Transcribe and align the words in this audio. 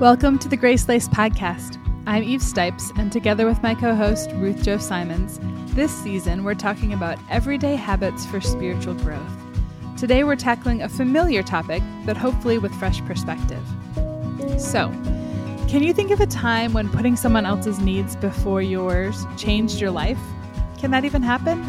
Welcome 0.00 0.38
to 0.38 0.48
the 0.48 0.56
GraceLaced 0.56 1.08
Podcast. 1.08 1.76
I'm 2.06 2.22
Eve 2.22 2.40
Stipes, 2.40 2.92
and 2.94 3.10
together 3.10 3.46
with 3.46 3.60
my 3.64 3.74
co 3.74 3.96
host, 3.96 4.30
Ruth 4.34 4.64
Chou 4.64 4.78
Simons, 4.78 5.40
this 5.74 5.90
season 5.92 6.44
we're 6.44 6.54
talking 6.54 6.92
about 6.92 7.18
everyday 7.28 7.74
habits 7.74 8.24
for 8.24 8.40
spiritual 8.40 8.94
growth. 8.94 9.36
Today 9.96 10.22
we're 10.22 10.36
tackling 10.36 10.82
a 10.82 10.88
familiar 10.88 11.42
topic, 11.42 11.82
but 12.06 12.16
hopefully 12.16 12.58
with 12.58 12.72
fresh 12.76 13.04
perspective. 13.06 13.60
So, 14.56 14.88
can 15.66 15.82
you 15.82 15.92
think 15.92 16.12
of 16.12 16.20
a 16.20 16.28
time 16.28 16.72
when 16.74 16.88
putting 16.90 17.16
someone 17.16 17.44
else's 17.44 17.80
needs 17.80 18.14
before 18.14 18.62
yours 18.62 19.26
changed 19.36 19.80
your 19.80 19.90
life? 19.90 20.20
Can 20.78 20.92
that 20.92 21.06
even 21.06 21.22
happen? 21.22 21.60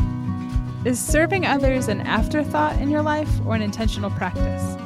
Is 0.86 1.00
serving 1.00 1.48
others 1.48 1.88
an 1.88 2.02
afterthought 2.02 2.80
in 2.80 2.92
your 2.92 3.02
life 3.02 3.32
or 3.48 3.56
an 3.56 3.64
intentional 3.64 4.12
practice? 4.12 4.78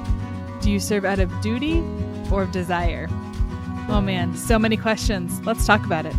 Do 0.62 0.72
you 0.72 0.80
serve 0.80 1.04
out 1.04 1.20
of 1.20 1.42
duty 1.42 1.84
or 2.32 2.44
of 2.44 2.52
desire? 2.54 3.10
Oh 3.90 4.02
man, 4.02 4.36
so 4.36 4.58
many 4.58 4.78
questions. 4.78 5.40
Let's 5.46 5.66
talk 5.66 5.86
about 5.86 6.06
it. 6.06 6.16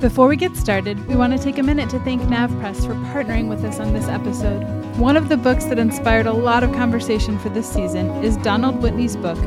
Before 0.00 0.26
we 0.26 0.36
get 0.36 0.56
started, 0.56 1.06
we 1.06 1.14
want 1.14 1.32
to 1.32 1.38
take 1.38 1.58
a 1.58 1.62
minute 1.62 1.88
to 1.90 2.00
thank 2.00 2.22
NavPress 2.22 2.84
for 2.84 2.94
partnering 3.12 3.48
with 3.48 3.64
us 3.64 3.78
on 3.78 3.92
this 3.92 4.08
episode. 4.08 4.62
One 4.96 5.16
of 5.16 5.28
the 5.28 5.36
books 5.36 5.64
that 5.66 5.78
inspired 5.78 6.26
a 6.26 6.32
lot 6.32 6.64
of 6.64 6.72
conversation 6.72 7.38
for 7.38 7.48
this 7.50 7.72
season 7.72 8.10
is 8.24 8.36
Donald 8.38 8.82
Whitney's 8.82 9.16
book, 9.16 9.38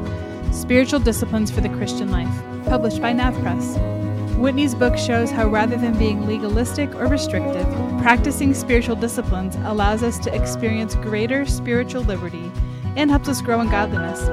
Spiritual 0.54 1.02
Disciplines 1.02 1.52
for 1.52 1.60
the 1.60 1.68
Christian 1.68 2.10
Life, 2.10 2.34
published 2.68 3.02
by 3.02 3.14
NavPress. 3.14 4.38
Whitney's 4.38 4.74
book 4.74 4.98
shows 4.98 5.30
how 5.30 5.48
rather 5.50 5.76
than 5.76 5.98
being 5.98 6.26
legalistic 6.26 6.96
or 6.96 7.08
restrictive, 7.08 7.68
practicing 8.02 8.54
spiritual 8.54 8.96
disciplines 8.96 9.58
allows 9.66 10.04
us 10.04 10.18
to 10.20 10.34
experience 10.34 10.96
greater 10.96 11.46
spiritual 11.46 12.04
liberty 12.04 12.50
and 12.96 13.10
helps 13.10 13.28
us 13.28 13.42
grow 13.42 13.62
in 13.62 13.70
godliness. 13.70 14.28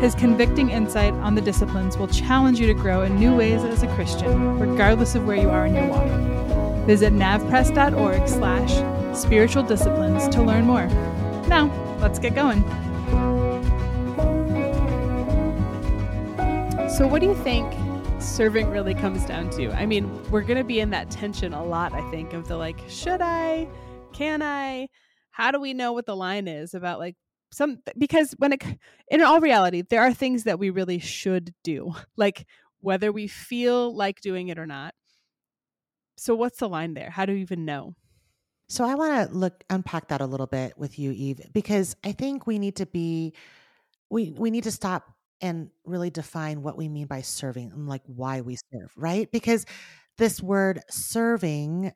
His 0.00 0.14
convicting 0.14 0.70
insight 0.70 1.12
on 1.14 1.34
the 1.34 1.40
disciplines 1.40 1.98
will 1.98 2.08
challenge 2.08 2.60
you 2.60 2.66
to 2.66 2.74
grow 2.74 3.02
in 3.02 3.18
new 3.18 3.36
ways 3.36 3.64
as 3.64 3.82
a 3.82 3.94
Christian, 3.94 4.58
regardless 4.58 5.14
of 5.14 5.26
where 5.26 5.36
you 5.36 5.50
are 5.50 5.66
in 5.66 5.74
your 5.74 5.86
walk. 5.86 6.06
Visit 6.86 7.12
navpress.org 7.12 8.28
slash 8.28 9.18
spiritual 9.18 9.62
disciplines 9.62 10.28
to 10.28 10.42
learn 10.42 10.64
more. 10.64 10.86
Now, 11.48 11.70
let's 12.00 12.18
get 12.18 12.34
going. 12.34 12.62
So, 16.88 17.06
what 17.06 17.20
do 17.20 17.26
you 17.26 17.34
think 17.34 17.72
serving 18.20 18.70
really 18.70 18.94
comes 18.94 19.24
down 19.24 19.50
to? 19.50 19.70
I 19.72 19.86
mean, 19.86 20.22
we're 20.30 20.42
going 20.42 20.58
to 20.58 20.64
be 20.64 20.80
in 20.80 20.90
that 20.90 21.10
tension 21.10 21.52
a 21.52 21.64
lot, 21.64 21.92
I 21.92 22.08
think, 22.10 22.32
of 22.32 22.48
the 22.48 22.56
like, 22.56 22.80
should 22.88 23.20
I? 23.20 23.68
Can 24.12 24.42
I? 24.42 24.88
How 25.30 25.50
do 25.50 25.60
we 25.60 25.74
know 25.74 25.92
what 25.92 26.06
the 26.06 26.16
line 26.16 26.48
is 26.48 26.74
about 26.74 26.98
like 26.98 27.16
some 27.50 27.78
because 27.96 28.34
when 28.38 28.52
it 28.52 28.62
in 29.08 29.22
all 29.22 29.40
reality 29.40 29.82
there 29.82 30.02
are 30.02 30.12
things 30.12 30.44
that 30.44 30.58
we 30.58 30.70
really 30.70 30.98
should 30.98 31.54
do 31.64 31.94
like 32.16 32.46
whether 32.80 33.10
we 33.10 33.26
feel 33.26 33.94
like 33.94 34.20
doing 34.20 34.48
it 34.48 34.58
or 34.58 34.66
not. 34.66 34.94
So 36.16 36.34
what's 36.34 36.58
the 36.58 36.68
line 36.68 36.94
there? 36.94 37.10
How 37.10 37.26
do 37.26 37.32
you 37.32 37.38
even 37.38 37.64
know? 37.64 37.94
So 38.68 38.84
i 38.84 38.94
want 38.94 39.30
to 39.30 39.34
look 39.34 39.64
unpack 39.70 40.08
that 40.08 40.20
a 40.20 40.26
little 40.26 40.46
bit 40.46 40.76
with 40.76 40.98
you 40.98 41.10
eve 41.10 41.40
because 41.54 41.96
i 42.04 42.12
think 42.12 42.46
we 42.46 42.58
need 42.58 42.76
to 42.76 42.86
be 42.86 43.32
we 44.10 44.34
we 44.36 44.50
need 44.50 44.64
to 44.64 44.70
stop 44.70 45.10
and 45.40 45.70
really 45.84 46.10
define 46.10 46.62
what 46.62 46.76
we 46.76 46.88
mean 46.88 47.06
by 47.06 47.22
serving 47.22 47.72
and 47.72 47.88
like 47.88 48.02
why 48.06 48.40
we 48.40 48.56
serve 48.72 48.92
right? 48.96 49.30
Because 49.30 49.66
this 50.16 50.42
word 50.42 50.80
serving 50.90 51.92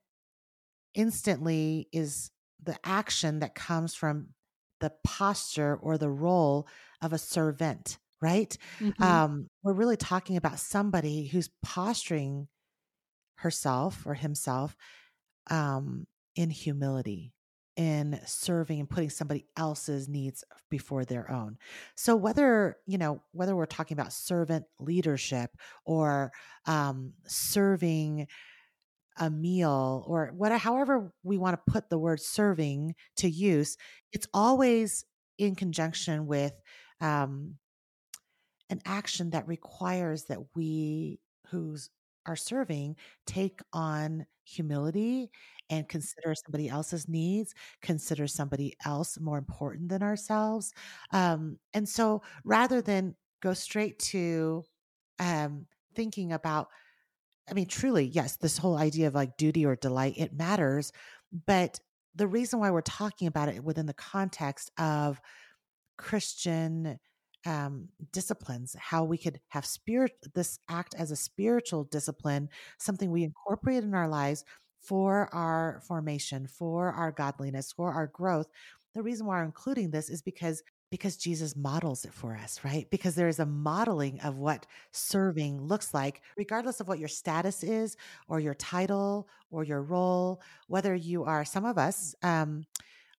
instantly 0.95 1.89
is 1.93 2.31
the 2.63 2.77
action 2.85 3.41
that 3.41 3.55
comes 3.55 3.95
from 3.95 4.29
the 4.83 4.93
posture 5.05 5.79
or 5.81 5.97
the 5.97 6.11
role 6.11 6.67
of 7.01 7.15
a 7.15 7.19
servant, 7.19 7.99
right? 8.21 8.55
Mm-hmm. 8.81 9.03
Um, 9.03 9.49
we're 9.63 9.73
really 9.73 9.97
talking 9.97 10.37
about 10.37 10.59
somebody 10.59 11.29
who's 11.29 11.49
posturing 11.63 12.49
herself 13.37 14.03
or 14.05 14.15
himself 14.15 14.77
um, 15.51 16.07
in 16.37 16.51
humility, 16.51 17.33
in 17.77 18.21
serving 18.27 18.81
and 18.81 18.91
putting 18.91 19.09
somebody 19.09 19.47
else's 19.57 20.09
needs 20.09 20.45
before 20.69 21.05
their 21.05 21.31
own. 21.31 21.59
So 21.95 22.17
whether, 22.17 22.77
you 22.85 22.99
know, 22.99 23.23
whether 23.33 23.55
we're 23.55 23.67
talking 23.67 23.97
about 23.97 24.13
servant 24.13 24.65
leadership 24.81 25.51
or 25.85 26.33
um, 26.67 27.13
serving 27.27 28.27
a 29.19 29.31
meal 29.31 30.05
or 30.07 30.33
whatever 30.37 30.59
however 30.59 31.13
we 31.23 31.39
want 31.39 31.55
to 31.55 31.73
put 31.73 31.91
the 31.91 31.99
word 31.99 32.21
serving 32.21 32.95
to 33.17 33.29
use 33.29 33.77
it's 34.13 34.27
always 34.33 35.05
in 35.39 35.55
conjunction 35.55 36.27
with 36.27 36.53
um, 37.01 37.57
an 38.71 38.81
action 38.87 39.31
that 39.31 39.47
requires 39.47 40.25
that 40.25 40.39
we 40.55 41.19
who's 41.49 41.91
are 42.27 42.37
serving 42.37 42.97
take 43.27 43.61
on 43.73 44.25
humility 44.45 45.31
and 45.71 45.89
consider 45.89 46.35
somebody 46.35 46.69
else's 46.69 47.09
needs 47.09 47.55
consider 47.83 48.27
somebody 48.27 48.75
else 48.85 49.19
more 49.21 49.39
important 49.39 49.89
than 49.89 50.03
ourselves 50.03 50.73
um, 51.13 51.59
and 51.75 51.89
so 51.89 52.23
rather 52.45 52.81
than 52.81 53.15
go 53.43 53.53
straight 53.53 53.99
to 53.99 54.65
um, 55.19 55.67
thinking 55.95 56.33
about 56.33 56.69
I 57.51 57.55
mean, 57.55 57.67
truly, 57.67 58.05
yes, 58.05 58.37
this 58.37 58.59
whole 58.59 58.77
idea 58.77 59.09
of 59.09 59.15
like 59.15 59.37
duty 59.37 59.67
or 59.67 59.77
delight, 59.77 60.15
it 60.17 60.33
matters. 60.33 60.93
But 61.47 61.81
the 62.15 62.27
reason 62.27 62.61
why 62.61 62.71
we're 62.71 62.83
talking 62.83 63.27
about 63.27 63.49
it 63.49 63.65
within 63.65 63.87
the 63.87 63.95
context 63.95 64.71
of 64.79 65.21
Christian 65.97 66.99
um, 67.47 67.89
disciplines, 68.13 68.77
how 68.79 69.05
we 69.05 69.19
could 69.19 69.41
have 69.49 69.67
spirit, 69.67 70.13
this 70.35 70.59
act 70.69 70.95
as 70.97 71.11
a 71.11 71.17
spiritual 71.17 71.85
discipline, 71.85 72.49
something 72.79 73.11
we 73.11 73.25
incorporate 73.25 73.83
in 73.83 73.95
our 73.95 74.09
lives 74.09 74.45
for 74.81 75.29
our 75.35 75.81
formation, 75.87 76.47
for 76.47 76.93
our 76.93 77.13
godliness, 77.13 77.73
for 77.73 77.93
our 77.93 78.07
growth. 78.09 78.47
The 78.95 79.03
reason 79.03 79.27
why 79.27 79.41
I'm 79.41 79.47
including 79.47 79.91
this 79.91 80.11
is 80.11 80.23
because 80.23 80.63
because 80.93 81.17
Jesus 81.17 81.57
models 81.57 82.05
it 82.05 82.13
for 82.13 82.37
us, 82.37 82.61
right? 82.63 82.87
Because 82.91 83.15
there 83.15 83.27
is 83.27 83.39
a 83.39 83.47
modeling 83.47 84.21
of 84.21 84.37
what 84.37 84.67
serving 84.91 85.59
looks 85.63 85.95
like, 85.95 86.21
regardless 86.37 86.81
of 86.81 86.87
what 86.87 86.99
your 86.99 87.09
status 87.09 87.65
is, 87.65 87.97
or 88.29 88.41
your 88.41 88.53
title, 88.53 89.27
or 89.51 89.65
your 89.65 89.83
role. 89.83 90.43
Whether 90.69 90.95
you 90.95 91.25
are, 91.25 91.47
some 91.47 91.65
of 91.65 91.79
us 91.79 92.15
um, 92.23 92.67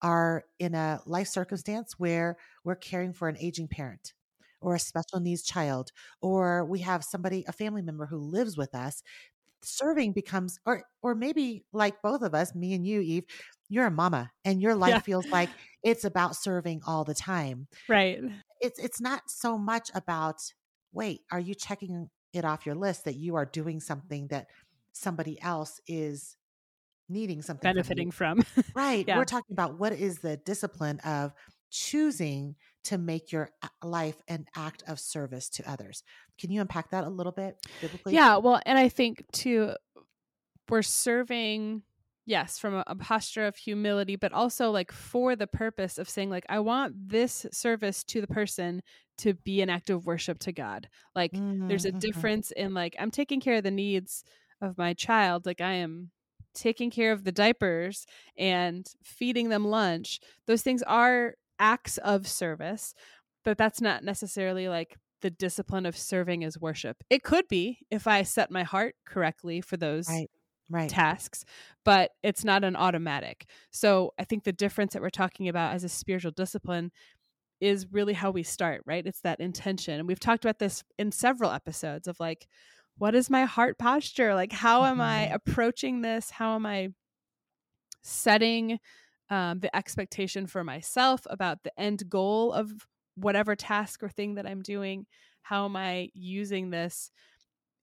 are 0.03 0.45
in 0.59 0.75
a 0.75 1.01
life 1.07 1.28
circumstance 1.28 1.97
where 1.97 2.38
we're 2.63 2.75
caring 2.75 3.11
for 3.11 3.28
an 3.28 3.38
aging 3.39 3.69
parent 3.69 4.13
or 4.61 4.75
a 4.75 4.79
special 4.79 5.19
needs 5.19 5.41
child, 5.41 5.91
or 6.22 6.66
we 6.66 6.79
have 6.79 7.03
somebody, 7.03 7.44
a 7.47 7.51
family 7.51 7.81
member 7.81 8.05
who 8.05 8.19
lives 8.19 8.55
with 8.55 8.75
us 8.75 9.01
serving 9.63 10.13
becomes 10.13 10.59
or 10.66 10.84
or 11.01 11.16
maybe 11.16 11.66
like 11.74 12.01
both 12.01 12.22
of 12.22 12.34
us 12.34 12.53
me 12.53 12.74
and 12.74 12.85
you 12.85 13.00
eve 13.01 13.25
you're 13.69 13.88
a 13.88 13.91
mama 13.91 14.31
and 14.46 14.62
your 14.62 14.75
life 14.75 14.91
yeah. 14.91 15.00
feels 15.00 15.25
like 15.28 15.50
it's 15.84 16.03
about 16.03 16.35
serving 16.35 16.81
all 16.85 17.03
the 17.03 17.16
time. 17.16 17.68
Right. 17.90 18.19
It's 18.62 18.79
it's 18.79 19.02
not 19.02 19.23
so 19.28 19.57
much 19.57 19.90
about 19.96 20.41
wait, 20.94 21.22
are 21.31 21.40
you 21.40 21.56
checking 21.56 22.09
it 22.34 22.46
off 22.46 22.66
your 22.66 22.75
list 22.75 23.06
that 23.06 23.16
you 23.16 23.35
are 23.35 23.46
doing 23.46 23.79
something 23.79 24.28
that 24.28 24.47
somebody 24.91 25.41
else 25.41 25.79
is 25.88 26.38
needing 27.09 27.41
something 27.41 27.68
benefiting 27.68 28.12
from. 28.12 28.41
from. 28.41 28.63
right. 28.75 29.06
Yeah. 29.07 29.18
We're 29.18 29.25
talking 29.25 29.53
about 29.53 29.79
what 29.79 29.94
is 29.94 30.19
the 30.19 30.38
discipline 30.38 31.00
of 31.00 31.34
choosing 31.72 32.56
to 32.85 32.97
make 32.97 33.31
your 33.31 33.49
life 33.83 34.17
an 34.27 34.45
act 34.55 34.83
of 34.88 34.99
service 34.99 35.49
to 35.49 35.69
others. 35.69 36.03
Can 36.38 36.51
you 36.51 36.61
unpack 36.61 36.91
that 36.91 37.03
a 37.03 37.09
little 37.09 37.31
bit 37.31 37.55
biblically? 37.81 38.13
Yeah, 38.13 38.38
well, 38.38 38.61
and 38.66 38.77
I 38.77 38.89
think 38.89 39.23
too 39.31 39.73
we're 40.69 40.81
serving 40.81 41.83
yes 42.25 42.57
from 42.57 42.75
a, 42.75 42.83
a, 42.88 42.95
posture 42.95 43.45
of 43.45 43.55
humility 43.57 44.16
but 44.16 44.31
also 44.31 44.72
like 44.72 44.91
for 44.91 45.35
the 45.35 45.47
purpose 45.47 45.97
of 45.97 46.09
saying 46.09 46.29
like 46.29 46.46
i 46.49 46.59
want 46.59 46.93
this 47.09 47.46
service 47.52 48.03
to 48.03 48.22
the 48.22 48.28
person 48.28 48.81
to 49.17 49.34
be 49.34 49.61
an 49.61 49.69
act 49.69 49.90
of 49.90 50.05
worship 50.05 50.40
to 50.40 50.52
god 50.52 50.87
like 51.16 51.34
mm-hmm, 51.34 51.67
there's 51.67 51.85
a 51.85 51.90
mm-hmm. 51.90 51.99
difference 51.99 52.52
in 52.52 52.73
like 52.73 52.96
i'm 52.99 53.11
taking 53.11 53.40
care 53.40 53.55
of 53.55 53.63
the 53.63 53.72
needs 53.72 54.23
of 54.61 54.78
my 54.78 54.93
child 54.93 55.46
like 55.46 55.61
i 55.61 55.73
am 55.73 56.09
taking 56.55 56.90
care 56.90 57.11
of 57.11 57.23
the 57.23 57.31
diapers 57.31 58.05
and 58.37 58.87
feeding 59.03 59.49
them 59.49 59.66
lunch 59.66 60.19
those 60.47 60.61
things 60.61 60.81
are 60.84 61.35
acts 61.59 61.97
of 62.00 62.28
service 62.28 62.94
but 63.44 63.58
that's 63.58 63.82
not 63.82 64.03
necessarily 64.03 64.67
like 64.67 64.97
the 65.22 65.29
discipline 65.29 65.85
of 65.85 65.97
serving 65.97 66.44
as 66.44 66.59
worship 66.59 66.97
it 67.09 67.23
could 67.23 67.47
be 67.47 67.79
if 67.90 68.08
i 68.08 68.23
set 68.23 68.52
my 68.52 68.64
heart 68.64 68.96
correctly 69.05 69.61
for 69.61 69.78
those 69.78 70.08
right 70.09 70.29
right. 70.70 70.90
tasks, 70.90 71.46
but 71.85 72.11
it's 72.23 72.44
not 72.44 72.64
an 72.64 72.76
automatic. 72.76 73.46
So 73.72 74.14
I 74.20 74.23
think 74.23 74.44
the 74.44 74.52
difference 74.52 74.94
that 74.94 75.02
we're 75.02 75.09
talking 75.09 75.47
about 75.47 75.73
as 75.73 75.84
a 75.84 75.90
spiritual 75.90 76.32
discipline 76.32 76.91
is 77.61 77.88
really 77.91 78.14
how 78.14 78.32
we 78.32 78.44
start, 78.44 78.82
right? 78.85 79.06
It's 79.06 79.22
that 79.22 79.40
intention. 79.40 79.99
And 79.99 80.08
we've 80.08 80.20
talked 80.20 80.44
about 80.44 80.59
this 80.59 80.84
in 80.97 81.11
several 81.11 81.52
episodes 81.52 82.08
of 82.08 82.20
like, 82.20 82.47
what 82.97 83.16
is 83.16 83.29
my 83.29 83.46
heart 83.46 83.78
posture? 83.78 84.35
Like, 84.35 84.52
how 84.52 84.84
am 84.85 84.99
I 84.99 85.26
mm-hmm. 85.26 85.35
approaching 85.35 86.02
this? 86.02 86.29
How 86.29 86.56
am 86.56 86.66
I 86.66 86.90
setting 88.02 88.79
um, 89.34 89.59
the 89.62 89.76
expectation 89.76 90.46
for 90.46 90.64
myself 90.64 91.26
about 91.28 91.64
the 91.64 91.72
end 91.80 92.08
goal 92.08 92.53
of 92.53 92.72
whatever 93.16 93.56
task 93.56 94.03
or 94.03 94.09
thing 94.09 94.35
that 94.35 94.46
I'm 94.46 94.62
doing, 94.62 95.08
how 95.41 95.66
am 95.66 95.76
I 95.76 96.09
using 96.14 96.70
this 96.70 97.09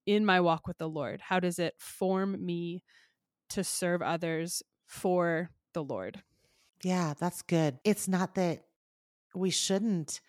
in 0.07 0.25
my 0.25 0.41
walk 0.41 0.69
with 0.69 0.79
the 0.79 0.89
Lord? 0.89 1.21
How 1.21 1.41
does 1.41 1.59
it 1.59 1.75
form 1.77 2.37
me 2.47 2.85
to 3.49 3.65
serve 3.65 4.01
others 4.01 4.63
for 4.87 5.51
the 5.75 5.83
Lord? 5.83 6.23
Yeah, 6.85 7.15
that's 7.19 7.43
good. 7.43 7.81
It's 7.83 8.07
not 8.07 8.37
that 8.37 8.63
we 9.35 9.51
shouldn't 9.51 10.21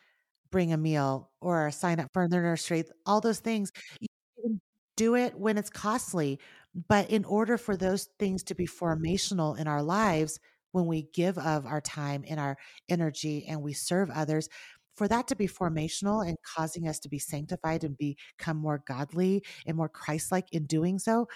bring 0.50 0.74
a 0.74 0.78
meal 0.78 1.30
or 1.40 1.70
sign 1.70 2.00
up 2.00 2.10
for 2.14 2.28
the 2.28 2.38
nursery, 2.38 2.84
all 3.06 3.22
those 3.22 3.40
things. 3.40 3.72
You 4.00 4.08
can 4.42 4.62
do 4.98 5.16
it 5.16 5.38
when 5.38 5.60
it's 5.60 5.70
costly. 5.70 6.40
But 6.88 7.12
in 7.12 7.26
order 7.26 7.60
for 7.60 7.78
those 7.78 8.10
things 8.18 8.42
to 8.46 8.56
be 8.56 8.66
formational 8.66 9.60
in 9.60 9.68
our 9.68 9.84
lives, 9.84 10.40
when 10.72 10.86
we 10.86 11.08
give 11.14 11.38
of 11.38 11.66
our 11.66 11.82
time 11.82 12.24
and 12.28 12.40
our 12.40 12.58
energy 12.90 13.46
and 13.48 13.62
we 13.62 13.74
serve 13.74 14.10
others, 14.10 14.48
for 14.96 15.08
that 15.08 15.28
to 15.28 15.36
be 15.36 15.48
formational 15.48 16.28
and 16.28 16.38
causing 16.44 16.88
us 16.88 17.00
to 17.00 17.10
be 17.10 17.20
sanctified 17.20 17.84
and 17.84 17.98
become 17.98 18.58
more 18.58 18.84
godly 18.86 19.44
and 19.66 19.78
more 19.78 19.90
Christ 19.90 20.32
like 20.32 20.48
in 20.52 20.66
doing 20.66 21.00
so, 21.00 21.28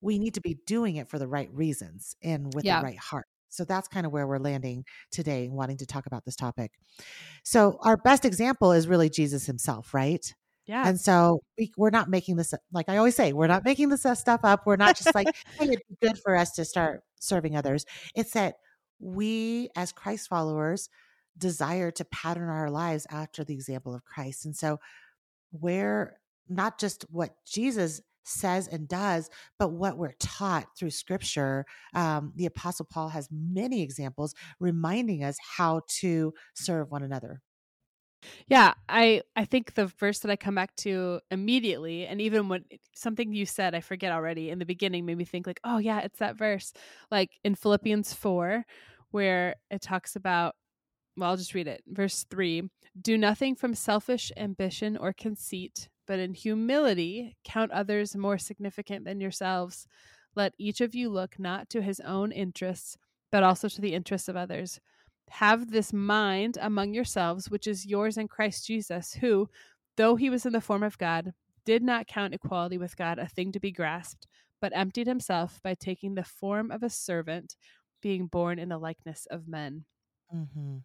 we 0.00 0.18
need 0.18 0.34
to 0.34 0.40
be 0.40 0.58
doing 0.66 0.96
it 0.96 1.08
for 1.08 1.18
the 1.18 1.28
right 1.28 1.48
reasons 1.52 2.16
and 2.22 2.52
with 2.54 2.64
Yeah. 2.64 2.80
the 2.80 2.84
right 2.84 2.98
heart. 2.98 3.26
So 3.50 3.64
that's 3.64 3.88
kind 3.88 4.04
of 4.04 4.12
where 4.12 4.26
we're 4.26 4.38
landing 4.38 4.84
today, 5.10 5.48
wanting 5.48 5.78
to 5.78 5.86
talk 5.86 6.06
about 6.06 6.24
this 6.24 6.36
topic. 6.36 6.72
So, 7.44 7.78
our 7.80 7.96
best 7.96 8.24
example 8.24 8.72
is 8.72 8.86
really 8.86 9.08
Jesus 9.08 9.46
himself, 9.46 9.94
right? 9.94 10.34
Yeah. 10.66 10.86
And 10.86 11.00
so 11.00 11.40
we, 11.56 11.72
we're 11.78 11.88
not 11.90 12.10
making 12.10 12.36
this, 12.36 12.52
like 12.72 12.90
I 12.90 12.98
always 12.98 13.16
say, 13.16 13.32
we're 13.32 13.46
not 13.46 13.64
making 13.64 13.88
this 13.88 14.02
stuff 14.02 14.40
up. 14.44 14.66
We're 14.66 14.76
not 14.76 14.96
just 14.98 15.14
like, 15.14 15.28
hey, 15.58 15.64
it'd 15.64 15.80
be 15.88 15.96
good 16.06 16.18
for 16.18 16.36
us 16.36 16.52
to 16.52 16.64
start 16.66 17.02
serving 17.20 17.56
others. 17.56 17.86
It's 18.14 18.32
that 18.32 18.56
we, 19.00 19.70
as 19.76 19.92
Christ 19.92 20.28
followers, 20.28 20.88
desire 21.36 21.90
to 21.92 22.04
pattern 22.04 22.48
our 22.48 22.70
lives 22.70 23.06
after 23.10 23.44
the 23.44 23.54
example 23.54 23.94
of 23.94 24.04
Christ. 24.04 24.44
And 24.44 24.56
so, 24.56 24.80
where 25.50 26.18
not 26.48 26.78
just 26.78 27.04
what 27.10 27.34
Jesus 27.46 28.00
says 28.24 28.68
and 28.68 28.86
does, 28.86 29.30
but 29.58 29.70
what 29.70 29.96
we're 29.96 30.14
taught 30.18 30.66
through 30.76 30.90
scripture. 30.90 31.64
Um, 31.94 32.32
the 32.36 32.46
Apostle 32.46 32.86
Paul 32.90 33.08
has 33.08 33.28
many 33.30 33.82
examples 33.82 34.34
reminding 34.60 35.24
us 35.24 35.36
how 35.56 35.82
to 36.00 36.34
serve 36.54 36.90
one 36.90 37.02
another. 37.02 37.40
Yeah, 38.48 38.74
I 38.88 39.22
I 39.36 39.44
think 39.44 39.74
the 39.74 39.86
verse 39.86 40.20
that 40.20 40.30
I 40.30 40.36
come 40.36 40.54
back 40.54 40.74
to 40.76 41.20
immediately, 41.30 42.06
and 42.06 42.20
even 42.20 42.48
when 42.48 42.64
something 42.94 43.32
you 43.32 43.46
said, 43.46 43.74
I 43.74 43.80
forget 43.80 44.12
already 44.12 44.50
in 44.50 44.58
the 44.58 44.66
beginning, 44.66 45.06
made 45.06 45.18
me 45.18 45.24
think 45.24 45.46
like, 45.46 45.60
oh 45.64 45.78
yeah, 45.78 46.00
it's 46.00 46.18
that 46.18 46.36
verse, 46.36 46.72
like 47.10 47.30
in 47.44 47.54
Philippians 47.54 48.12
four, 48.14 48.64
where 49.10 49.56
it 49.70 49.80
talks 49.82 50.16
about. 50.16 50.54
Well, 51.16 51.30
I'll 51.30 51.36
just 51.36 51.54
read 51.54 51.68
it. 51.68 51.82
Verse 51.88 52.24
three: 52.30 52.62
Do 53.00 53.18
nothing 53.18 53.54
from 53.56 53.74
selfish 53.74 54.32
ambition 54.36 54.96
or 54.96 55.12
conceit, 55.12 55.88
but 56.06 56.18
in 56.20 56.34
humility 56.34 57.36
count 57.44 57.72
others 57.72 58.16
more 58.16 58.38
significant 58.38 59.04
than 59.04 59.20
yourselves. 59.20 59.86
Let 60.36 60.54
each 60.58 60.80
of 60.80 60.94
you 60.94 61.10
look 61.10 61.38
not 61.38 61.68
to 61.70 61.82
his 61.82 62.00
own 62.00 62.32
interests, 62.32 62.96
but 63.32 63.42
also 63.42 63.68
to 63.68 63.80
the 63.80 63.94
interests 63.94 64.28
of 64.28 64.36
others 64.36 64.80
have 65.30 65.70
this 65.70 65.92
mind 65.92 66.58
among 66.60 66.94
yourselves, 66.94 67.50
which 67.50 67.66
is 67.66 67.86
yours 67.86 68.16
in 68.16 68.28
Christ 68.28 68.66
Jesus, 68.66 69.14
who, 69.14 69.48
though 69.96 70.16
he 70.16 70.30
was 70.30 70.46
in 70.46 70.52
the 70.52 70.60
form 70.60 70.82
of 70.82 70.98
God, 70.98 71.32
did 71.64 71.82
not 71.82 72.06
count 72.06 72.34
equality 72.34 72.78
with 72.78 72.96
God 72.96 73.18
a 73.18 73.26
thing 73.26 73.52
to 73.52 73.60
be 73.60 73.70
grasped, 73.70 74.26
but 74.60 74.72
emptied 74.74 75.06
himself 75.06 75.60
by 75.62 75.74
taking 75.74 76.14
the 76.14 76.24
form 76.24 76.70
of 76.70 76.82
a 76.82 76.90
servant, 76.90 77.56
being 78.00 78.26
born 78.26 78.58
in 78.58 78.68
the 78.68 78.78
likeness 78.78 79.26
of 79.30 79.48
men. 79.48 79.84
Mm-hmm. 80.34 80.78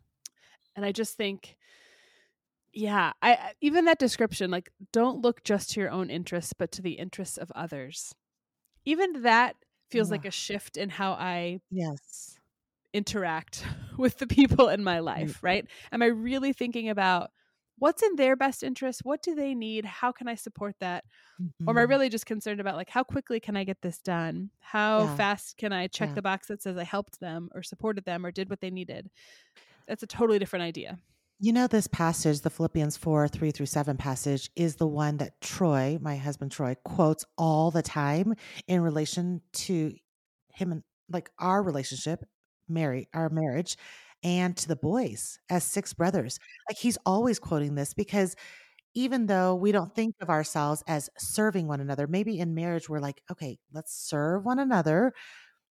And 0.75 0.85
I 0.85 0.91
just 0.91 1.15
think, 1.15 1.57
yeah, 2.73 3.13
I 3.21 3.53
even 3.61 3.85
that 3.85 3.99
description, 3.99 4.49
like, 4.49 4.71
don't 4.91 5.21
look 5.21 5.43
just 5.43 5.71
to 5.71 5.79
your 5.79 5.91
own 5.91 6.09
interests, 6.09 6.53
but 6.57 6.71
to 6.73 6.81
the 6.81 6.93
interests 6.93 7.37
of 7.37 7.51
others. 7.55 8.15
Even 8.83 9.21
that 9.21 9.55
feels 9.91 10.09
like 10.09 10.25
a 10.25 10.31
shift 10.31 10.75
in 10.75 10.89
how 10.89 11.11
I 11.11 11.59
yes 11.69 12.32
interact 12.93 13.65
with 13.97 14.17
the 14.17 14.27
people 14.27 14.69
in 14.69 14.83
my 14.83 14.99
life, 14.99 15.41
right? 15.43 15.65
Am 15.91 16.01
I 16.01 16.07
really 16.07 16.53
thinking 16.53 16.89
about 16.89 17.31
what's 17.79 18.03
in 18.03 18.15
their 18.15 18.35
best 18.35 18.63
interest? 18.63 19.01
What 19.03 19.21
do 19.23 19.35
they 19.35 19.55
need? 19.55 19.85
How 19.85 20.11
can 20.11 20.27
I 20.27 20.35
support 20.35 20.75
that? 20.79 21.05
Mm-hmm. 21.41 21.67
Or 21.67 21.71
am 21.71 21.77
I 21.77 21.81
really 21.81 22.09
just 22.09 22.25
concerned 22.25 22.59
about 22.61 22.75
like 22.75 22.89
how 22.89 23.03
quickly 23.03 23.39
can 23.39 23.57
I 23.57 23.63
get 23.63 23.81
this 23.81 23.99
done? 23.99 24.51
How 24.59 25.01
Yeah. 25.01 25.15
fast 25.15 25.57
can 25.57 25.73
I 25.73 25.87
check 25.87 26.09
Yeah. 26.09 26.15
the 26.15 26.21
box 26.21 26.47
that 26.47 26.61
says 26.61 26.77
I 26.77 26.83
helped 26.83 27.19
them 27.19 27.49
or 27.53 27.63
supported 27.63 28.05
them 28.05 28.25
or 28.25 28.31
did 28.31 28.49
what 28.49 28.61
they 28.61 28.69
needed? 28.69 29.09
That's 29.87 30.03
a 30.03 30.07
totally 30.07 30.39
different 30.39 30.63
idea. 30.63 30.99
You 31.39 31.51
know, 31.51 31.67
this 31.67 31.87
passage, 31.87 32.39
the 32.41 32.49
Philippians 32.49 32.95
4 32.95 33.27
3 33.27 33.51
through 33.51 33.65
7 33.65 33.97
passage, 33.97 34.49
is 34.55 34.75
the 34.77 34.87
one 34.87 35.17
that 35.17 35.41
Troy, 35.41 35.97
my 35.99 36.15
husband 36.15 36.51
Troy, 36.51 36.75
quotes 36.85 37.25
all 37.37 37.69
the 37.71 37.81
time 37.81 38.35
in 38.67 38.81
relation 38.81 39.41
to 39.53 39.93
him 40.53 40.71
and 40.71 40.83
like 41.09 41.31
our 41.39 41.61
relationship, 41.61 42.23
marry 42.67 43.07
our 43.13 43.29
marriage, 43.29 43.77
and 44.23 44.55
to 44.57 44.67
the 44.67 44.75
boys 44.75 45.39
as 45.49 45.63
six 45.63 45.93
brothers. 45.93 46.39
Like 46.69 46.77
he's 46.77 46.97
always 47.05 47.39
quoting 47.39 47.75
this 47.75 47.93
because 47.93 48.35
even 48.95 49.25
though 49.25 49.55
we 49.55 49.71
don't 49.71 49.93
think 49.93 50.15
of 50.21 50.29
ourselves 50.29 50.83
as 50.87 51.09
serving 51.17 51.67
one 51.67 51.81
another, 51.81 52.07
maybe 52.07 52.39
in 52.39 52.53
marriage 52.53 52.87
we're 52.87 52.99
like, 52.99 53.21
okay, 53.31 53.57
let's 53.73 53.93
serve 53.93 54.45
one 54.45 54.59
another. 54.59 55.13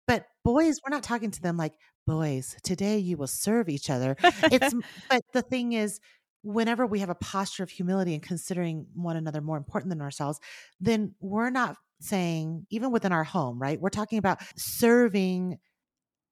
But 0.06 0.26
boys, 0.44 0.80
we're 0.82 0.94
not 0.94 1.02
talking 1.02 1.30
to 1.30 1.42
them 1.42 1.56
like, 1.56 1.74
boys, 2.06 2.56
today 2.62 2.98
you 2.98 3.16
will 3.16 3.26
serve 3.26 3.68
each 3.68 3.90
other. 3.90 4.16
It's 4.22 4.74
but 5.10 5.22
the 5.32 5.42
thing 5.42 5.72
is, 5.72 6.00
whenever 6.42 6.86
we 6.86 7.00
have 7.00 7.10
a 7.10 7.14
posture 7.14 7.62
of 7.62 7.70
humility 7.70 8.14
and 8.14 8.22
considering 8.22 8.86
one 8.94 9.16
another 9.16 9.40
more 9.40 9.58
important 9.58 9.90
than 9.90 10.00
ourselves, 10.00 10.40
then 10.80 11.14
we're 11.20 11.50
not 11.50 11.76
saying, 12.00 12.66
even 12.70 12.90
within 12.90 13.12
our 13.12 13.24
home, 13.24 13.60
right? 13.60 13.80
We're 13.80 13.90
talking 13.90 14.18
about 14.18 14.40
serving 14.56 15.58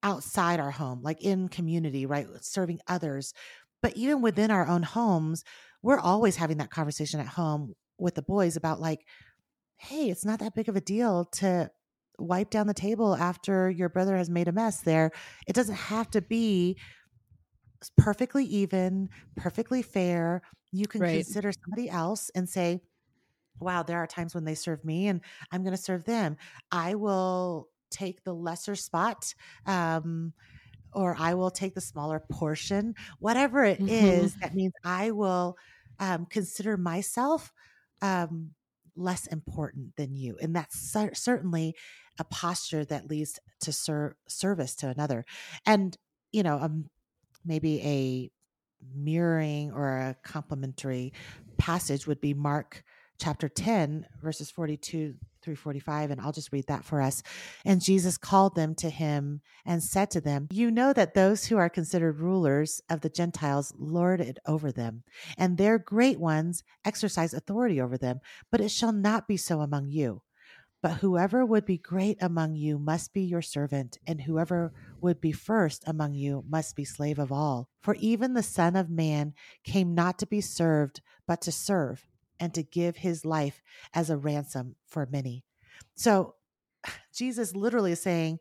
outside 0.03 0.59
our 0.59 0.71
home, 0.71 1.01
like 1.03 1.21
in 1.21 1.49
community, 1.49 2.05
right? 2.05 2.27
Serving 2.41 2.79
others. 2.87 3.33
But 3.81 3.95
even 3.95 4.21
within 4.21 4.51
our 4.51 4.67
own 4.67 4.83
homes, 4.83 5.43
we're 5.81 5.99
always 5.99 6.35
having 6.35 6.57
that 6.57 6.69
conversation 6.71 7.19
at 7.19 7.27
home 7.27 7.73
with 7.97 8.15
the 8.15 8.21
boys 8.21 8.55
about 8.55 8.79
like, 8.79 9.05
hey, 9.77 10.09
it's 10.09 10.25
not 10.25 10.39
that 10.39 10.55
big 10.55 10.69
of 10.69 10.75
a 10.75 10.81
deal 10.81 11.25
to 11.25 11.69
wipe 12.17 12.49
down 12.49 12.67
the 12.67 12.73
table 12.73 13.15
after 13.15 13.69
your 13.69 13.89
brother 13.89 14.17
has 14.17 14.29
made 14.29 14.47
a 14.47 14.51
mess 14.51 14.81
there. 14.81 15.11
It 15.47 15.53
doesn't 15.53 15.75
have 15.75 16.09
to 16.11 16.21
be 16.21 16.77
perfectly 17.97 18.45
even, 18.45 19.09
perfectly 19.35 19.81
fair. 19.81 20.41
You 20.71 20.87
can 20.87 21.01
Right. 21.01 21.25
consider 21.25 21.51
somebody 21.63 21.89
else 21.89 22.29
and 22.35 22.47
say, 22.49 22.81
wow, 23.59 23.83
there 23.83 23.99
are 23.99 24.07
times 24.07 24.35
when 24.35 24.45
they 24.45 24.55
serve 24.55 24.85
me 24.85 25.07
and 25.07 25.21
I'm 25.51 25.63
going 25.63 25.75
to 25.75 25.81
serve 25.81 26.05
them. 26.05 26.37
I 26.71 26.95
will 26.95 27.69
take 27.89 28.23
the 28.23 28.33
lesser 28.33 28.75
spot. 28.75 29.33
Um, 29.65 30.33
or 30.93 31.15
I 31.19 31.33
will 31.35 31.51
take 31.51 31.75
the 31.75 31.81
smaller 31.81 32.19
portion, 32.31 32.95
whatever 33.19 33.63
it 33.63 33.83
Mhm. 33.83 33.87
is. 33.87 34.35
That 34.41 34.53
means 34.55 34.73
I 34.83 35.11
will 35.11 35.57
um, 35.99 36.25
consider 36.25 36.77
myself 36.77 37.51
um, 38.01 38.51
less 38.95 39.27
important 39.27 39.95
than 39.97 40.15
you, 40.15 40.37
and 40.41 40.55
that's 40.55 40.79
cer- 40.79 41.13
certainly 41.13 41.75
a 42.17 42.23
posture 42.23 42.85
that 42.85 43.09
leads 43.09 43.39
to 43.61 43.71
ser- 43.71 44.17
service 44.27 44.75
to 44.77 44.89
another. 44.89 45.25
And 45.65 45.97
you 46.31 46.43
know, 46.43 46.57
um, 46.59 46.89
maybe 47.45 47.81
a 47.81 48.31
mirroring 48.93 49.71
or 49.71 49.97
a 49.97 50.15
complementary 50.23 51.13
passage 51.57 52.07
would 52.07 52.21
be 52.21 52.33
Mark 52.33 52.83
chapter 53.19 53.49
10, 53.49 54.07
verses 54.21 54.49
42 54.51 55.15
through 55.41 55.55
45. 55.55 56.11
And 56.11 56.21
I'll 56.21 56.31
just 56.31 56.51
read 56.51 56.67
that 56.67 56.83
for 56.83 57.01
us. 57.01 57.23
And 57.65 57.81
Jesus 57.81 58.17
called 58.17 58.55
them 58.55 58.75
to 58.75 58.89
him 58.89 59.41
and 59.65 59.83
said 59.83 60.11
to 60.11 60.21
them, 60.21 60.47
You 60.51 60.71
know 60.71 60.93
that 60.93 61.13
those 61.13 61.45
who 61.45 61.57
are 61.57 61.69
considered 61.69 62.19
rulers 62.19 62.81
of 62.89 63.01
the 63.01 63.09
Gentiles 63.09 63.73
lord 63.77 64.21
it 64.21 64.39
over 64.45 64.71
them, 64.71 65.03
and 65.37 65.57
their 65.57 65.77
great 65.77 66.19
ones 66.19 66.63
exercise 66.85 67.33
authority 67.33 67.79
over 67.81 67.97
them. 67.97 68.19
But 68.51 68.61
it 68.61 68.69
shall 68.69 68.91
not 68.91 69.27
be 69.27 69.37
so 69.37 69.61
among 69.61 69.89
you. 69.89 70.21
But 70.81 70.97
whoever 70.97 71.45
would 71.45 71.65
be 71.65 71.77
great 71.77 72.17
among 72.21 72.55
you 72.55 72.79
must 72.79 73.13
be 73.13 73.21
your 73.21 73.41
servant, 73.41 73.97
and 74.07 74.21
whoever 74.21 74.71
would 75.01 75.19
be 75.19 75.33
first 75.33 75.83
among 75.85 76.13
you 76.13 76.45
must 76.47 76.75
be 76.75 76.85
slave 76.85 77.19
of 77.19 77.33
all. 77.33 77.67
For 77.81 77.95
even 77.95 78.33
the 78.33 78.43
Son 78.43 78.77
of 78.77 78.89
Man 78.89 79.33
came 79.65 79.93
not 79.93 80.17
to 80.19 80.27
be 80.27 80.39
served, 80.39 81.01
but 81.27 81.41
to 81.41 81.51
serve, 81.51 82.07
and 82.39 82.53
to 82.53 82.63
give 82.63 82.97
his 82.97 83.25
life 83.25 83.61
as 83.93 84.09
a 84.09 84.17
ransom 84.17 84.75
for 84.87 85.07
many. 85.11 85.43
So 85.95 86.35
Jesus 87.13 87.55
literally 87.55 87.91
is 87.91 88.01
saying, 88.01 88.39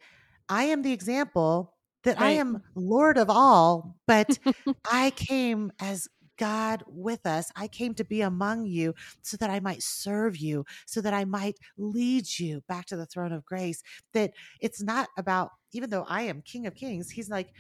I 0.49 0.64
am 0.64 0.83
the 0.83 0.93
example 0.93 1.75
that 2.05 2.21
I 2.21 2.31
am 2.31 2.62
Lord 2.75 3.19
of 3.19 3.28
all, 3.28 3.97
but 4.07 4.38
I 4.90 5.11
came 5.11 5.73
as 5.81 6.09
God 6.38 6.85
with 6.87 7.26
us. 7.26 7.50
I 7.57 7.69
came 7.69 7.95
to 7.95 8.05
be 8.05 8.23
among 8.23 8.67
you 8.67 8.95
so 9.23 9.37
that 9.38 9.50
I 9.50 9.61
might 9.61 9.83
serve 9.83 10.37
you, 10.37 10.64
so 10.87 11.00
that 11.00 11.12
I 11.12 11.25
might 11.25 11.59
lead 11.76 12.38
you 12.38 12.62
back 12.69 12.87
to 12.87 12.97
the 12.97 13.07
throne 13.07 13.33
of 13.33 13.45
grace. 13.45 13.83
That 14.14 14.33
it's 14.61 14.83
not 14.83 15.09
about, 15.19 15.50
even 15.73 15.90
though 15.90 16.07
I 16.09 16.23
am 16.23 16.43
King 16.43 16.67
of 16.67 16.75
Kings, 16.75 17.11
He's 17.11 17.28
like, 17.28 17.52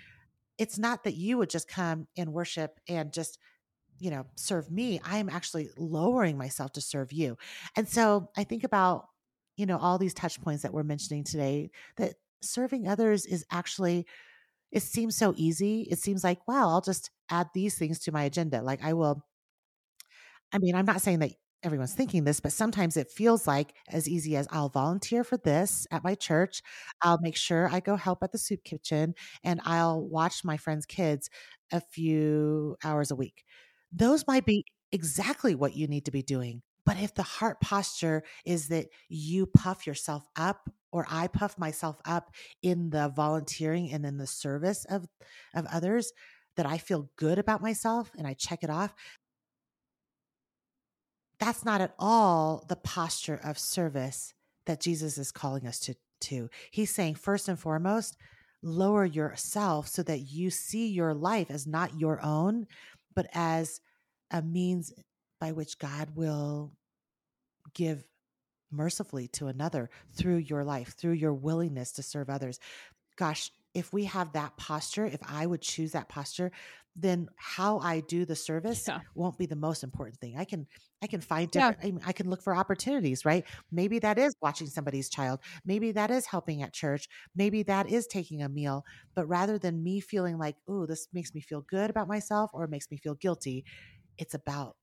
it's 0.56 0.78
not 0.78 1.04
that 1.04 1.14
you 1.14 1.38
would 1.38 1.50
just 1.50 1.68
come 1.68 2.06
and 2.16 2.32
worship 2.32 2.80
and 2.88 3.12
just 3.12 3.38
you 3.98 4.10
know, 4.10 4.26
serve 4.36 4.70
me, 4.70 5.00
I 5.04 5.18
am 5.18 5.28
actually 5.28 5.70
lowering 5.76 6.38
myself 6.38 6.72
to 6.72 6.80
serve 6.80 7.12
you. 7.12 7.36
And 7.76 7.88
so 7.88 8.30
I 8.36 8.44
think 8.44 8.64
about, 8.64 9.06
you 9.56 9.66
know, 9.66 9.78
all 9.78 9.98
these 9.98 10.14
touch 10.14 10.40
points 10.40 10.62
that 10.62 10.72
we're 10.72 10.82
mentioning 10.84 11.24
today 11.24 11.70
that 11.96 12.14
serving 12.42 12.86
others 12.88 13.26
is 13.26 13.44
actually 13.50 14.06
it 14.72 14.82
seems 14.82 15.16
so 15.16 15.34
easy. 15.36 15.82
It 15.90 15.98
seems 15.98 16.24
like, 16.24 16.46
wow, 16.48 16.68
I'll 16.70 16.80
just 16.82 17.10
add 17.30 17.48
these 17.54 17.76
things 17.78 17.98
to 18.00 18.12
my 18.12 18.24
agenda. 18.24 18.62
Like 18.62 18.84
I 18.84 18.94
will 18.94 19.24
I 20.52 20.58
mean, 20.58 20.74
I'm 20.74 20.86
not 20.86 21.02
saying 21.02 21.18
that 21.20 21.32
everyone's 21.62 21.94
thinking 21.94 22.24
this, 22.24 22.40
but 22.40 22.52
sometimes 22.52 22.96
it 22.96 23.10
feels 23.10 23.46
like 23.46 23.74
as 23.88 24.08
easy 24.08 24.36
as 24.36 24.46
I'll 24.50 24.68
volunteer 24.68 25.24
for 25.24 25.36
this 25.36 25.86
at 25.90 26.04
my 26.04 26.14
church. 26.14 26.62
I'll 27.02 27.18
make 27.20 27.36
sure 27.36 27.68
I 27.70 27.80
go 27.80 27.96
help 27.96 28.22
at 28.22 28.32
the 28.32 28.38
soup 28.38 28.62
kitchen 28.64 29.14
and 29.42 29.60
I'll 29.64 30.00
watch 30.00 30.44
my 30.44 30.56
friends' 30.56 30.86
kids 30.86 31.28
a 31.72 31.80
few 31.80 32.76
hours 32.84 33.10
a 33.10 33.16
week. 33.16 33.44
Those 33.92 34.26
might 34.26 34.44
be 34.44 34.64
exactly 34.92 35.54
what 35.54 35.76
you 35.76 35.86
need 35.86 36.04
to 36.06 36.10
be 36.10 36.22
doing. 36.22 36.62
But 36.84 36.98
if 36.98 37.14
the 37.14 37.22
heart 37.22 37.60
posture 37.60 38.22
is 38.46 38.68
that 38.68 38.86
you 39.08 39.44
puff 39.44 39.86
yourself 39.86 40.26
up 40.36 40.70
or 40.90 41.06
I 41.10 41.26
puff 41.26 41.58
myself 41.58 42.00
up 42.06 42.30
in 42.62 42.90
the 42.90 43.12
volunteering 43.14 43.92
and 43.92 44.06
in 44.06 44.16
the 44.16 44.26
service 44.26 44.86
of 44.86 45.06
of 45.54 45.66
others 45.66 46.12
that 46.56 46.64
I 46.64 46.78
feel 46.78 47.10
good 47.16 47.38
about 47.38 47.60
myself 47.60 48.10
and 48.16 48.26
I 48.26 48.32
check 48.32 48.62
it 48.62 48.70
off, 48.70 48.94
that's 51.38 51.64
not 51.64 51.80
at 51.80 51.94
all 51.98 52.64
the 52.68 52.76
posture 52.76 53.38
of 53.44 53.58
service 53.58 54.32
that 54.64 54.80
Jesus 54.80 55.18
is 55.18 55.30
calling 55.30 55.66
us 55.66 55.78
to 55.80 55.94
to. 56.22 56.48
He's 56.70 56.94
saying 56.94 57.16
first 57.16 57.48
and 57.48 57.58
foremost, 57.58 58.16
lower 58.62 59.04
yourself 59.04 59.88
so 59.88 60.02
that 60.02 60.20
you 60.20 60.50
see 60.50 60.88
your 60.88 61.14
life 61.14 61.50
as 61.50 61.66
not 61.66 62.00
your 62.00 62.20
own, 62.24 62.66
but 63.18 63.26
as 63.34 63.80
a 64.30 64.40
means 64.40 64.92
by 65.40 65.50
which 65.50 65.80
God 65.80 66.10
will 66.14 66.70
give 67.74 68.06
mercifully 68.70 69.26
to 69.26 69.48
another 69.48 69.90
through 70.12 70.36
your 70.36 70.62
life, 70.62 70.94
through 70.96 71.14
your 71.14 71.34
willingness 71.34 71.90
to 71.90 72.04
serve 72.04 72.30
others. 72.30 72.60
Gosh, 73.16 73.50
if 73.74 73.92
we 73.92 74.04
have 74.04 74.34
that 74.34 74.56
posture, 74.56 75.04
if 75.04 75.18
I 75.28 75.46
would 75.46 75.62
choose 75.62 75.90
that 75.92 76.08
posture, 76.08 76.52
then 77.00 77.28
how 77.36 77.78
I 77.78 78.00
do 78.00 78.24
the 78.24 78.34
service 78.34 78.86
yeah. 78.88 79.00
won't 79.14 79.38
be 79.38 79.46
the 79.46 79.56
most 79.56 79.84
important 79.84 80.18
thing. 80.18 80.36
I 80.36 80.44
can 80.44 80.66
I 81.02 81.06
can 81.06 81.20
find 81.20 81.50
different 81.50 81.78
yeah. 81.82 81.90
I, 82.04 82.08
I 82.08 82.12
can 82.12 82.28
look 82.28 82.42
for 82.42 82.54
opportunities, 82.54 83.24
right? 83.24 83.44
Maybe 83.70 83.98
that 84.00 84.18
is 84.18 84.34
watching 84.42 84.66
somebody's 84.66 85.08
child. 85.08 85.40
Maybe 85.64 85.92
that 85.92 86.10
is 86.10 86.26
helping 86.26 86.62
at 86.62 86.72
church. 86.72 87.08
Maybe 87.36 87.62
that 87.64 87.88
is 87.88 88.06
taking 88.06 88.42
a 88.42 88.48
meal. 88.48 88.84
But 89.14 89.26
rather 89.26 89.58
than 89.58 89.82
me 89.82 90.00
feeling 90.00 90.38
like, 90.38 90.56
"Oh, 90.68 90.86
this 90.86 91.08
makes 91.12 91.34
me 91.34 91.40
feel 91.40 91.62
good 91.62 91.90
about 91.90 92.08
myself 92.08 92.50
or 92.52 92.64
it 92.64 92.70
makes 92.70 92.90
me 92.90 92.96
feel 92.96 93.14
guilty," 93.14 93.64
it's 94.16 94.34
about 94.34 94.76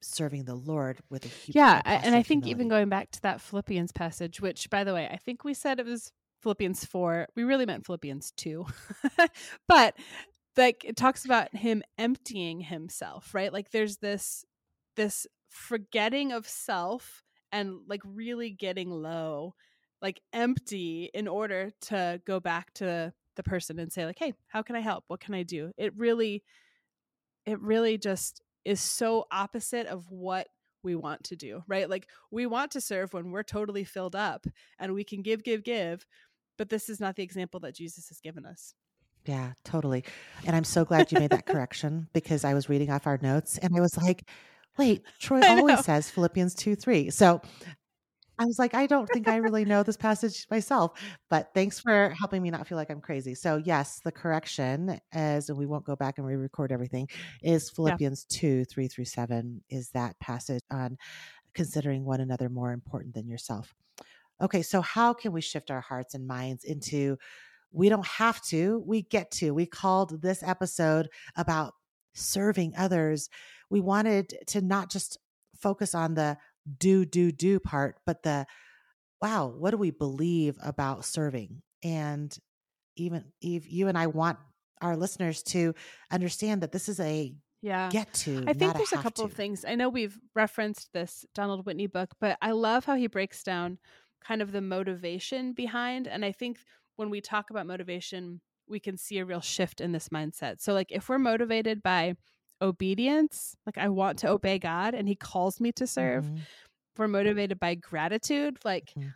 serving 0.00 0.44
the 0.44 0.54
Lord 0.54 1.00
with 1.10 1.24
a 1.24 1.28
huge 1.28 1.56
yeah. 1.56 1.82
And 1.84 2.14
I 2.14 2.22
think 2.22 2.44
humility. 2.44 2.50
even 2.50 2.68
going 2.68 2.88
back 2.88 3.10
to 3.12 3.22
that 3.22 3.40
Philippians 3.40 3.92
passage, 3.92 4.40
which 4.40 4.70
by 4.70 4.84
the 4.84 4.94
way, 4.94 5.08
I 5.10 5.16
think 5.16 5.44
we 5.44 5.52
said 5.52 5.78
it 5.78 5.86
was 5.86 6.12
Philippians 6.42 6.84
4. 6.84 7.28
We 7.34 7.44
really 7.44 7.66
meant 7.66 7.86
Philippians 7.86 8.32
2. 8.36 8.64
but 9.68 9.94
like 10.56 10.84
it 10.84 10.96
talks 10.96 11.24
about 11.24 11.54
him 11.54 11.82
emptying 11.98 12.60
himself, 12.60 13.34
right? 13.34 13.52
Like 13.52 13.70
there's 13.70 13.98
this 13.98 14.44
this 14.96 15.26
forgetting 15.50 16.32
of 16.32 16.48
self 16.48 17.22
and 17.52 17.80
like 17.86 18.02
really 18.04 18.50
getting 18.50 18.90
low, 18.90 19.54
like 20.02 20.20
empty 20.32 21.10
in 21.14 21.28
order 21.28 21.70
to 21.82 22.20
go 22.26 22.40
back 22.40 22.72
to 22.74 23.12
the 23.36 23.42
person 23.42 23.78
and 23.78 23.92
say 23.92 24.06
like, 24.06 24.18
"Hey, 24.18 24.34
how 24.48 24.62
can 24.62 24.76
I 24.76 24.80
help? 24.80 25.04
What 25.08 25.20
can 25.20 25.34
I 25.34 25.42
do?" 25.42 25.72
It 25.76 25.96
really 25.96 26.42
it 27.46 27.60
really 27.60 27.98
just 27.98 28.42
is 28.64 28.80
so 28.80 29.26
opposite 29.30 29.86
of 29.86 30.10
what 30.10 30.48
we 30.82 30.94
want 30.94 31.24
to 31.24 31.36
do, 31.36 31.62
right? 31.68 31.88
Like 31.88 32.08
we 32.30 32.46
want 32.46 32.72
to 32.72 32.80
serve 32.80 33.12
when 33.14 33.30
we're 33.30 33.42
totally 33.42 33.84
filled 33.84 34.16
up 34.16 34.46
and 34.78 34.94
we 34.94 35.04
can 35.04 35.22
give, 35.22 35.42
give, 35.44 35.62
give, 35.64 36.06
but 36.58 36.68
this 36.68 36.88
is 36.88 37.00
not 37.00 37.16
the 37.16 37.22
example 37.22 37.60
that 37.60 37.74
Jesus 37.74 38.08
has 38.08 38.20
given 38.20 38.44
us. 38.44 38.74
Yeah, 39.26 39.52
totally. 39.64 40.04
And 40.46 40.54
I'm 40.54 40.64
so 40.64 40.84
glad 40.84 41.10
you 41.10 41.18
made 41.18 41.30
that 41.30 41.46
correction 41.46 42.08
because 42.12 42.44
I 42.44 42.54
was 42.54 42.68
reading 42.68 42.90
off 42.90 43.06
our 43.06 43.18
notes 43.20 43.58
and 43.58 43.76
I 43.76 43.80
was 43.80 43.96
like, 43.96 44.28
wait, 44.78 45.02
Troy 45.18 45.40
always 45.42 45.84
says 45.84 46.10
Philippians 46.10 46.54
2 46.54 46.76
3. 46.76 47.10
So 47.10 47.40
I 48.38 48.44
was 48.44 48.58
like, 48.58 48.74
I 48.74 48.86
don't 48.86 49.06
think 49.06 49.28
I 49.28 49.36
really 49.36 49.64
know 49.64 49.82
this 49.82 49.96
passage 49.96 50.46
myself, 50.50 50.92
but 51.30 51.50
thanks 51.54 51.80
for 51.80 52.14
helping 52.18 52.42
me 52.42 52.50
not 52.50 52.66
feel 52.66 52.76
like 52.76 52.90
I'm 52.90 53.00
crazy. 53.00 53.34
So, 53.34 53.56
yes, 53.56 54.00
the 54.04 54.12
correction, 54.12 55.00
is, 55.14 55.48
and 55.48 55.56
we 55.56 55.64
won't 55.64 55.86
go 55.86 55.96
back 55.96 56.18
and 56.18 56.26
re 56.26 56.36
record 56.36 56.70
everything, 56.70 57.08
is 57.42 57.70
Philippians 57.70 58.26
yeah. 58.30 58.38
2 58.40 58.64
3 58.66 58.88
through 58.88 59.04
7, 59.06 59.62
is 59.70 59.90
that 59.90 60.18
passage 60.20 60.62
on 60.70 60.98
considering 61.54 62.04
one 62.04 62.20
another 62.20 62.50
more 62.50 62.72
important 62.72 63.14
than 63.14 63.26
yourself. 63.26 63.74
Okay, 64.42 64.60
so 64.60 64.82
how 64.82 65.14
can 65.14 65.32
we 65.32 65.40
shift 65.40 65.70
our 65.70 65.80
hearts 65.80 66.14
and 66.14 66.26
minds 66.26 66.64
into 66.64 67.16
we 67.76 67.90
don't 67.90 68.06
have 68.06 68.40
to, 68.46 68.82
we 68.86 69.02
get 69.02 69.30
to. 69.32 69.50
We 69.52 69.66
called 69.66 70.22
this 70.22 70.42
episode 70.42 71.10
about 71.36 71.74
serving 72.14 72.72
others. 72.76 73.28
We 73.68 73.80
wanted 73.80 74.34
to 74.48 74.62
not 74.62 74.90
just 74.90 75.18
focus 75.60 75.94
on 75.94 76.14
the 76.14 76.38
do, 76.78 77.04
do, 77.04 77.30
do 77.30 77.60
part, 77.60 77.96
but 78.06 78.22
the 78.22 78.46
wow, 79.20 79.46
what 79.46 79.72
do 79.72 79.76
we 79.76 79.90
believe 79.90 80.56
about 80.62 81.04
serving? 81.04 81.62
And 81.84 82.36
even 82.96 83.26
Eve, 83.42 83.66
you 83.66 83.88
and 83.88 83.98
I 83.98 84.06
want 84.06 84.38
our 84.80 84.96
listeners 84.96 85.42
to 85.42 85.74
understand 86.10 86.62
that 86.62 86.72
this 86.72 86.88
is 86.88 86.98
a 86.98 87.34
yeah 87.62 87.88
get 87.88 88.12
to 88.12 88.44
i 88.46 88.52
think 88.52 88.74
there's 88.74 88.92
a, 88.92 88.98
a 88.98 89.02
couple 89.02 89.24
to. 89.24 89.30
of 89.30 89.32
things 89.32 89.64
i 89.66 89.74
know 89.74 89.88
we've 89.88 90.18
referenced 90.34 90.92
this 90.92 91.24
donald 91.34 91.64
whitney 91.64 91.86
book 91.86 92.10
but 92.20 92.36
i 92.42 92.50
love 92.50 92.84
how 92.84 92.94
he 92.94 93.06
breaks 93.06 93.42
down 93.42 93.78
kind 94.22 94.42
of 94.42 94.52
the 94.52 94.60
motivation 94.60 95.54
behind 95.54 96.06
and 96.06 96.22
i 96.22 96.30
think 96.30 96.58
when 96.96 97.10
we 97.10 97.20
talk 97.20 97.50
about 97.50 97.66
motivation 97.66 98.40
we 98.68 98.80
can 98.80 98.96
see 98.96 99.18
a 99.18 99.24
real 99.24 99.40
shift 99.40 99.80
in 99.80 99.92
this 99.92 100.08
mindset. 100.08 100.60
So 100.60 100.72
like 100.72 100.90
if 100.90 101.08
we're 101.08 101.18
motivated 101.18 101.82
by 101.82 102.14
obedience 102.62 103.54
like 103.66 103.76
i 103.76 103.86
want 103.86 104.18
to 104.18 104.30
obey 104.30 104.58
god 104.58 104.94
and 104.94 105.06
he 105.06 105.14
calls 105.14 105.60
me 105.60 105.70
to 105.70 105.86
serve 105.86 106.24
mm-hmm. 106.24 106.36
we're 106.96 107.06
motivated 107.06 107.60
by 107.60 107.74
gratitude 107.74 108.56
like 108.64 108.94
mm-hmm. 108.98 109.08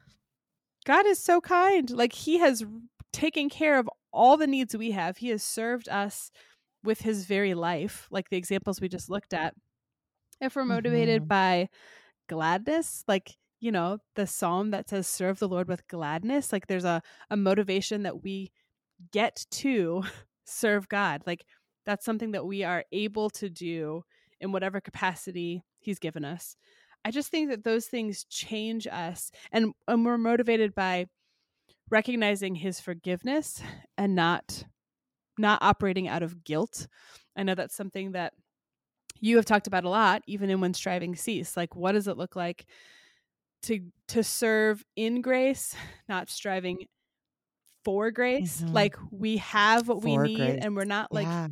god 0.84 1.06
is 1.06 1.18
so 1.18 1.40
kind. 1.40 1.90
Like 1.90 2.12
he 2.12 2.38
has 2.38 2.64
taken 3.14 3.48
care 3.48 3.78
of 3.78 3.88
all 4.12 4.36
the 4.36 4.46
needs 4.46 4.76
we 4.76 4.90
have. 4.90 5.16
He 5.16 5.28
has 5.28 5.42
served 5.42 5.88
us 5.88 6.30
with 6.84 7.00
his 7.00 7.24
very 7.24 7.54
life 7.54 8.06
like 8.10 8.28
the 8.28 8.36
examples 8.36 8.80
we 8.80 8.88
just 8.88 9.10
looked 9.10 9.32
at. 9.32 9.54
If 10.40 10.56
we're 10.56 10.64
motivated 10.64 11.22
mm-hmm. 11.22 11.28
by 11.28 11.68
gladness 12.28 13.04
like 13.08 13.36
you 13.60 13.70
know 13.70 13.98
the 14.16 14.26
psalm 14.26 14.70
that 14.70 14.88
says 14.88 15.06
serve 15.06 15.38
the 15.38 15.48
lord 15.48 15.68
with 15.68 15.86
gladness 15.88 16.52
like 16.52 16.66
there's 16.66 16.84
a, 16.84 17.02
a 17.30 17.36
motivation 17.36 18.02
that 18.02 18.22
we 18.22 18.50
get 19.12 19.46
to 19.50 20.02
serve 20.44 20.88
god 20.88 21.22
like 21.26 21.44
that's 21.86 22.04
something 22.04 22.32
that 22.32 22.44
we 22.44 22.64
are 22.64 22.84
able 22.92 23.30
to 23.30 23.48
do 23.48 24.02
in 24.40 24.52
whatever 24.52 24.80
capacity 24.80 25.62
he's 25.78 25.98
given 25.98 26.24
us 26.24 26.56
I 27.04 27.10
just 27.10 27.30
think 27.30 27.48
that 27.50 27.64
those 27.64 27.86
things 27.86 28.24
change 28.24 28.86
us 28.86 29.30
and, 29.52 29.72
and 29.88 30.04
we're 30.04 30.18
motivated 30.18 30.74
by 30.74 31.06
recognizing 31.90 32.54
his 32.54 32.80
forgiveness 32.80 33.62
and 33.96 34.14
not 34.14 34.64
not 35.38 35.62
operating 35.62 36.06
out 36.06 36.22
of 36.22 36.44
guilt. 36.44 36.86
I 37.34 37.44
know 37.44 37.54
that's 37.54 37.74
something 37.74 38.12
that 38.12 38.34
you 39.20 39.36
have 39.36 39.46
talked 39.46 39.66
about 39.66 39.84
a 39.84 39.88
lot 39.88 40.22
even 40.26 40.50
in 40.50 40.60
when 40.60 40.74
Strivings 40.74 41.20
Cease. 41.20 41.56
Like 41.56 41.74
what 41.74 41.92
does 41.92 42.08
it 42.08 42.18
look 42.18 42.36
like 42.36 42.66
to 43.62 43.80
to 44.08 44.22
serve 44.22 44.84
in 44.96 45.20
grace, 45.20 45.74
not 46.08 46.28
striving 46.28 46.86
for 47.84 48.10
grace? 48.10 48.60
Mm-hmm. 48.60 48.74
Like 48.74 48.96
we 49.10 49.38
have 49.38 49.88
what 49.88 50.02
for 50.02 50.04
we 50.04 50.16
need 50.16 50.36
grace. 50.36 50.58
and 50.62 50.76
we're 50.76 50.84
not 50.84 51.12
like 51.12 51.26
yeah. 51.26 51.48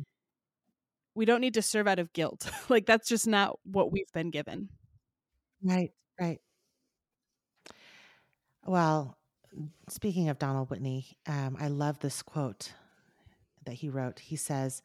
we 1.15 1.25
don't 1.25 1.41
need 1.41 1.55
to 1.55 1.61
serve 1.61 1.87
out 1.87 1.99
of 1.99 2.13
guilt. 2.13 2.49
like 2.69 2.85
that's 2.85 3.07
just 3.07 3.27
not 3.27 3.57
what 3.63 3.91
we've 3.91 4.11
been 4.13 4.31
given. 4.31 4.69
Right, 5.63 5.91
right. 6.19 6.39
Well, 8.65 9.17
speaking 9.89 10.29
of 10.29 10.39
Donald 10.39 10.69
Whitney, 10.69 11.17
um, 11.27 11.57
I 11.59 11.67
love 11.67 11.99
this 11.99 12.21
quote 12.21 12.73
that 13.65 13.73
he 13.73 13.89
wrote. 13.89 14.19
He 14.19 14.35
says, 14.35 14.81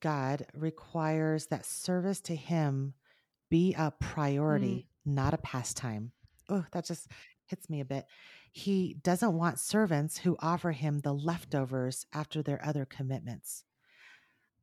God 0.00 0.46
requires 0.54 1.46
that 1.46 1.64
service 1.64 2.20
to 2.22 2.36
him 2.36 2.94
be 3.50 3.74
a 3.76 3.90
priority, 3.90 4.86
mm. 5.06 5.14
not 5.14 5.34
a 5.34 5.38
pastime. 5.38 6.12
Oh, 6.52 6.64
that 6.72 6.86
just 6.86 7.08
hits 7.46 7.68
me 7.68 7.80
a 7.80 7.84
bit. 7.84 8.04
He 8.52 8.96
doesn't 9.02 9.36
want 9.36 9.58
servants 9.58 10.18
who 10.18 10.36
offer 10.40 10.72
him 10.72 11.00
the 11.00 11.14
leftovers 11.14 12.04
after 12.12 12.42
their 12.42 12.64
other 12.64 12.84
commitments 12.84 13.64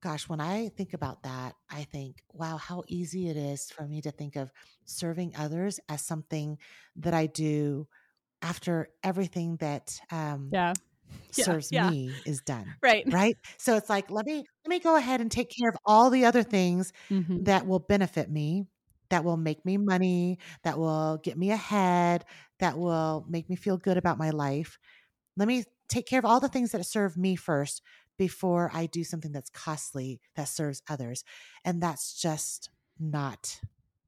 gosh, 0.02 0.30
when 0.30 0.40
I 0.40 0.70
think 0.70 0.94
about 0.94 1.24
that, 1.24 1.56
I 1.70 1.84
think, 1.84 2.24
wow, 2.32 2.58
how 2.58 2.84
easy 2.88 3.30
it 3.30 3.38
is 3.38 3.70
for 3.70 3.86
me 3.86 4.02
to 4.02 4.12
think 4.12 4.36
of 4.36 4.52
serving 4.86 5.34
others 5.38 5.80
as 5.90 6.02
something 6.02 6.58
that 6.98 7.14
I 7.14 7.26
do 7.28 7.88
after 8.42 8.90
everything 9.04 9.58
that 9.58 10.00
um, 10.12 10.50
yeah. 10.52 10.74
yeah, 11.36 11.46
serves 11.46 11.72
yeah. 11.72 11.90
me 11.90 12.14
is 12.26 12.42
done. 12.42 12.74
Right. 12.82 13.04
Right. 13.08 13.36
So 13.58 13.76
it's 13.76 13.90
like, 13.90 14.10
let 14.10 14.26
me 14.26 14.46
let 14.66 14.70
me 14.70 14.80
go 14.80 14.96
ahead 14.96 15.22
and 15.22 15.32
take 15.32 15.50
care 15.50 15.70
of 15.70 15.76
all 15.86 16.10
the 16.10 16.26
other 16.26 16.44
things 16.44 16.94
mm-hmm. 17.10 17.44
that 17.44 17.68
will 17.68 17.80
benefit 17.80 18.30
me, 18.30 18.66
that 19.10 19.24
will 19.24 19.38
make 19.38 19.66
me 19.66 19.78
money, 19.78 20.40
that 20.64 20.78
will 20.78 21.20
get 21.24 21.38
me 21.38 21.52
ahead, 21.52 22.26
that 22.60 22.78
will 22.78 23.26
make 23.30 23.50
me 23.50 23.56
feel 23.56 23.78
good 23.78 23.98
about 23.98 24.18
my 24.18 24.30
life. 24.30 24.78
Let 25.38 25.48
me 25.48 25.64
take 25.88 26.06
care 26.06 26.20
of 26.20 26.26
all 26.26 26.40
the 26.40 26.50
things 26.50 26.72
that 26.72 26.86
serve 26.86 27.18
me 27.18 27.36
first 27.36 27.82
before 28.18 28.70
I 28.74 28.86
do 28.86 29.04
something 29.04 29.32
that's 29.32 29.50
costly 29.50 30.20
that 30.36 30.48
serves 30.48 30.82
others. 30.90 31.24
And 31.64 31.82
that's 31.82 32.14
just 32.14 32.70
not. 33.00 33.60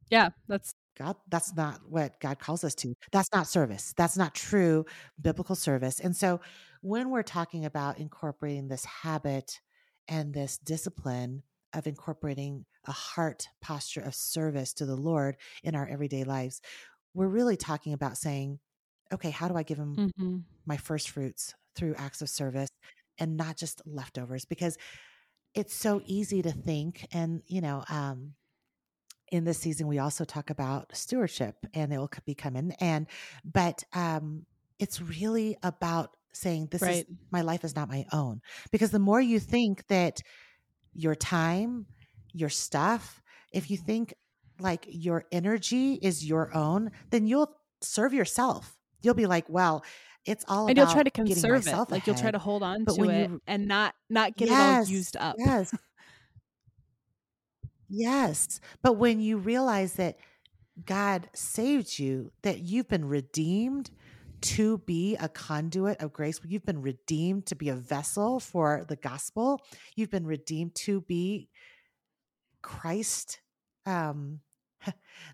Yeah, 0.09 0.29
that's 0.47 0.75
God, 0.97 1.15
that's 1.29 1.55
not 1.55 1.79
what 1.89 2.19
God 2.19 2.37
calls 2.37 2.63
us 2.63 2.75
to. 2.75 2.93
That's 3.11 3.31
not 3.33 3.47
service. 3.47 3.93
That's 3.95 4.17
not 4.17 4.35
true 4.35 4.85
biblical 5.19 5.55
service. 5.55 5.99
And 5.99 6.15
so 6.15 6.41
when 6.81 7.09
we're 7.09 7.23
talking 7.23 7.65
about 7.65 7.97
incorporating 7.97 8.67
this 8.67 8.85
habit 8.85 9.61
and 10.07 10.33
this 10.33 10.57
discipline 10.57 11.43
of 11.73 11.87
incorporating 11.87 12.65
a 12.85 12.91
heart 12.91 13.47
posture 13.61 14.01
of 14.01 14.15
service 14.15 14.73
to 14.73 14.85
the 14.85 14.95
Lord 14.95 15.37
in 15.63 15.75
our 15.75 15.87
everyday 15.87 16.23
lives, 16.23 16.61
we're 17.13 17.27
really 17.27 17.57
talking 17.57 17.93
about 17.93 18.17
saying, 18.17 18.59
okay, 19.13 19.29
how 19.29 19.47
do 19.47 19.55
I 19.55 19.63
give 19.63 19.77
him 19.77 19.95
mm-hmm. 19.95 20.37
my 20.65 20.77
first 20.77 21.09
fruits 21.09 21.53
through 21.75 21.95
acts 21.97 22.21
of 22.21 22.29
service 22.29 22.69
and 23.19 23.37
not 23.37 23.57
just 23.57 23.81
leftovers? 23.85 24.45
Because 24.45 24.77
it's 25.53 25.75
so 25.75 26.01
easy 26.05 26.41
to 26.41 26.51
think, 26.51 27.05
and, 27.11 27.41
you 27.45 27.61
know, 27.61 27.83
um, 27.89 28.33
in 29.31 29.45
this 29.45 29.57
season 29.57 29.87
we 29.87 29.97
also 29.97 30.25
talk 30.25 30.49
about 30.49 30.95
stewardship 30.95 31.55
and 31.73 31.93
it 31.93 31.97
will 31.97 32.11
be 32.25 32.35
coming 32.35 32.75
and 32.79 33.07
but 33.45 33.81
um 33.93 34.45
it's 34.77 35.01
really 35.01 35.55
about 35.63 36.15
saying 36.33 36.67
this 36.69 36.81
right. 36.81 36.95
is 36.95 37.05
my 37.31 37.41
life 37.41 37.63
is 37.63 37.75
not 37.75 37.89
my 37.89 38.05
own 38.11 38.41
because 38.71 38.91
the 38.91 38.99
more 38.99 39.21
you 39.21 39.39
think 39.39 39.87
that 39.87 40.19
your 40.93 41.15
time 41.15 41.85
your 42.33 42.49
stuff. 42.49 43.21
If 43.51 43.69
you 43.69 43.77
mm-hmm. 43.77 43.85
think 43.85 44.13
like 44.59 44.85
your 44.87 45.25
energy 45.31 45.93
is 45.95 46.23
your 46.25 46.55
own 46.55 46.91
then 47.09 47.25
you'll 47.25 47.51
serve 47.81 48.13
yourself. 48.13 48.77
You'll 49.01 49.15
be 49.15 49.25
like 49.25 49.45
well 49.49 49.83
it's 50.25 50.45
all 50.47 50.67
and 50.67 50.77
you'll 50.77 50.87
try 50.87 51.03
to 51.03 51.09
conserve 51.09 51.67
it. 51.67 51.71
like 51.71 51.89
ahead. 51.89 52.07
you'll 52.07 52.15
try 52.15 52.29
to 52.29 52.37
hold 52.37 52.61
on 52.61 52.83
but 52.83 52.95
to 52.95 53.09
it 53.09 53.29
you, 53.29 53.41
and 53.47 53.67
not 53.67 53.95
not 54.09 54.37
get 54.37 54.49
yes, 54.49 54.59
it 54.59 54.89
all 54.89 54.95
used 54.95 55.17
up. 55.17 55.35
yes. 55.37 55.75
Yes. 57.93 58.61
But 58.81 58.93
when 58.93 59.19
you 59.19 59.37
realize 59.37 59.93
that 59.93 60.17
God 60.85 61.29
saved 61.33 61.99
you, 61.99 62.31
that 62.41 62.59
you've 62.59 62.87
been 62.87 63.05
redeemed 63.05 63.91
to 64.41 64.77
be 64.79 65.17
a 65.17 65.27
conduit 65.27 66.01
of 66.01 66.13
grace, 66.13 66.39
you've 66.47 66.65
been 66.65 66.81
redeemed 66.81 67.47
to 67.47 67.55
be 67.55 67.67
a 67.67 67.75
vessel 67.75 68.39
for 68.39 68.85
the 68.87 68.95
gospel, 68.95 69.59
you've 69.95 70.09
been 70.09 70.25
redeemed 70.25 70.73
to 70.75 71.01
be 71.01 71.49
Christ, 72.61 73.39
um, 73.85 74.39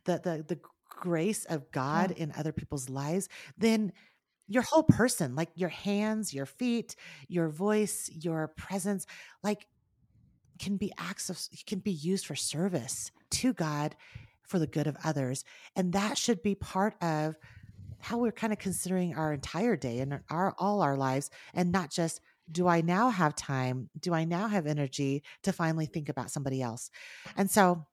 the, 0.06 0.20
the, 0.24 0.46
the 0.48 0.60
grace 0.90 1.46
of 1.46 1.72
God 1.72 2.14
yeah. 2.16 2.24
in 2.24 2.34
other 2.38 2.52
people's 2.52 2.90
lives, 2.90 3.30
then 3.58 3.92
your 4.48 4.64
whole 4.64 4.84
person, 4.84 5.36
like 5.36 5.50
your 5.56 5.70
hands, 5.70 6.34
your 6.34 6.46
feet, 6.46 6.96
your 7.28 7.50
voice, 7.50 8.10
your 8.14 8.48
presence, 8.50 9.06
like 9.44 9.68
can 10.58 10.78
be 10.78 10.92
acts 10.98 11.30
of 11.30 11.40
can 11.68 11.80
be 11.80 11.92
used 11.92 12.26
for 12.26 12.36
service 12.36 13.12
to 13.30 13.54
God 13.54 13.96
for 14.44 14.60
the 14.60 14.68
good 14.68 14.88
of 14.88 14.98
others. 15.04 15.44
And 15.76 15.94
that 15.94 16.18
should 16.18 16.42
be 16.42 16.56
part 16.56 16.96
of 17.02 17.38
how 18.00 18.18
we're 18.18 18.32
kind 18.32 18.54
of 18.54 18.60
considering 18.60 19.16
our 19.16 19.34
entire 19.34 19.76
day 19.76 20.00
and 20.00 20.20
our 20.30 20.56
all 20.58 20.82
our 20.82 20.96
lives 20.96 21.30
and 21.54 21.72
not 21.72 21.92
just 21.92 22.22
do 22.52 22.68
I 22.68 22.82
now 22.82 23.10
have 23.10 23.36
time? 23.36 23.90
Do 24.00 24.14
I 24.14 24.24
now 24.24 24.48
have 24.48 24.68
energy 24.68 25.24
to 25.44 25.52
finally 25.52 25.86
think 25.86 26.10
about 26.10 26.32
somebody 26.32 26.62
else? 26.62 26.90
And 27.36 27.50
so, 27.50 27.86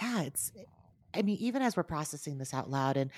yeah, 0.00 0.22
it's, 0.22 0.52
eh, 0.58 0.64
I 1.14 1.22
mean, 1.22 1.36
even 1.40 1.62
as 1.62 1.76
we're 1.76 1.84
processing 1.84 2.38
this 2.38 2.52
out 2.52 2.70
loud, 2.70 2.96
and 2.96 3.10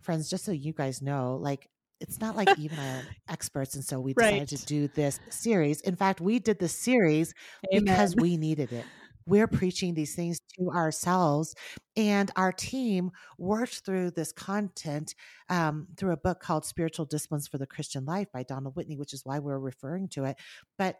friends, 0.00 0.30
just 0.30 0.44
so 0.44 0.52
you 0.52 0.72
guys 0.72 1.02
know, 1.02 1.38
like 1.40 1.68
it's 2.00 2.18
not 2.18 2.34
like 2.34 2.58
even 2.58 2.78
our 2.78 3.02
experts 3.28 3.74
and 3.74 3.84
so 3.84 4.00
we 4.00 4.14
decided 4.14 4.38
right. 4.38 4.48
to 4.48 4.66
do 4.66 4.88
this 4.88 5.20
series 5.28 5.80
in 5.82 5.96
fact 5.96 6.20
we 6.20 6.38
did 6.38 6.58
the 6.58 6.68
series 6.68 7.34
Amen. 7.72 7.84
because 7.84 8.16
we 8.16 8.36
needed 8.36 8.72
it 8.72 8.86
we're 9.30 9.46
preaching 9.46 9.94
these 9.94 10.14
things 10.14 10.40
to 10.58 10.70
ourselves 10.70 11.54
and 11.96 12.30
our 12.36 12.52
team 12.52 13.10
worked 13.38 13.84
through 13.84 14.10
this 14.10 14.32
content 14.32 15.14
um, 15.48 15.86
through 15.96 16.12
a 16.12 16.16
book 16.16 16.40
called 16.40 16.64
spiritual 16.64 17.06
disciplines 17.06 17.48
for 17.48 17.58
the 17.58 17.66
christian 17.66 18.04
life 18.04 18.28
by 18.32 18.42
donald 18.42 18.76
whitney 18.76 18.96
which 18.96 19.14
is 19.14 19.24
why 19.24 19.38
we're 19.38 19.58
referring 19.58 20.08
to 20.08 20.24
it 20.24 20.36
but 20.76 20.96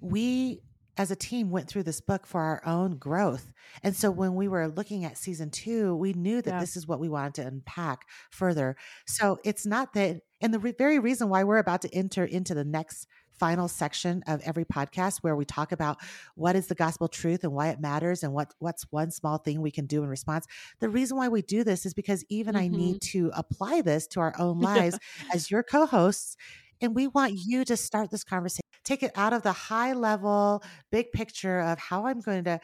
we 0.00 0.60
as 0.98 1.12
a 1.12 1.16
team 1.16 1.50
went 1.50 1.68
through 1.68 1.84
this 1.84 2.00
book 2.00 2.26
for 2.26 2.40
our 2.40 2.60
own 2.66 2.98
growth. 2.98 3.52
And 3.84 3.94
so 3.94 4.10
when 4.10 4.34
we 4.34 4.48
were 4.48 4.66
looking 4.66 5.04
at 5.04 5.16
season 5.16 5.48
two, 5.50 5.94
we 5.94 6.12
knew 6.12 6.42
that 6.42 6.50
yeah. 6.50 6.60
this 6.60 6.76
is 6.76 6.88
what 6.88 6.98
we 6.98 7.08
wanted 7.08 7.34
to 7.34 7.46
unpack 7.46 8.00
further. 8.30 8.76
So 9.06 9.38
it's 9.44 9.64
not 9.64 9.92
that, 9.94 10.22
and 10.40 10.52
the 10.52 10.58
re- 10.58 10.74
very 10.76 10.98
reason 10.98 11.28
why 11.28 11.44
we're 11.44 11.58
about 11.58 11.82
to 11.82 11.94
enter 11.94 12.24
into 12.24 12.52
the 12.52 12.64
next 12.64 13.06
final 13.38 13.68
section 13.68 14.22
of 14.26 14.40
every 14.44 14.64
podcast 14.64 15.18
where 15.18 15.36
we 15.36 15.44
talk 15.44 15.72
about 15.72 15.98
what 16.34 16.56
is 16.56 16.66
the 16.66 16.74
gospel 16.74 17.08
truth 17.08 17.44
and 17.44 17.52
why 17.52 17.68
it 17.68 17.80
matters 17.80 18.22
and 18.22 18.32
what 18.32 18.54
what's 18.58 18.84
one 18.90 19.10
small 19.10 19.38
thing 19.38 19.60
we 19.60 19.70
can 19.70 19.86
do 19.86 20.02
in 20.02 20.08
response. 20.08 20.46
The 20.80 20.88
reason 20.88 21.16
why 21.16 21.28
we 21.28 21.42
do 21.42 21.64
this 21.64 21.86
is 21.86 21.94
because 21.94 22.24
even 22.28 22.54
mm-hmm. 22.54 22.64
I 22.64 22.68
need 22.68 23.00
mm-hmm. 23.00 23.18
to 23.18 23.30
apply 23.34 23.82
this 23.82 24.06
to 24.08 24.20
our 24.20 24.34
own 24.38 24.60
lives 24.60 24.98
as 25.32 25.50
your 25.50 25.62
co-hosts 25.62 26.36
and 26.80 26.94
we 26.94 27.08
want 27.08 27.34
you 27.34 27.64
to 27.64 27.76
start 27.76 28.10
this 28.10 28.22
conversation 28.22 28.62
take 28.88 29.02
it 29.02 29.12
out 29.14 29.34
of 29.34 29.42
the 29.42 29.52
high 29.52 29.92
level, 29.92 30.62
big 30.90 31.12
picture 31.12 31.60
of 31.60 31.78
how 31.78 32.06
I'm 32.06 32.20
going 32.20 32.44
to 32.44 32.58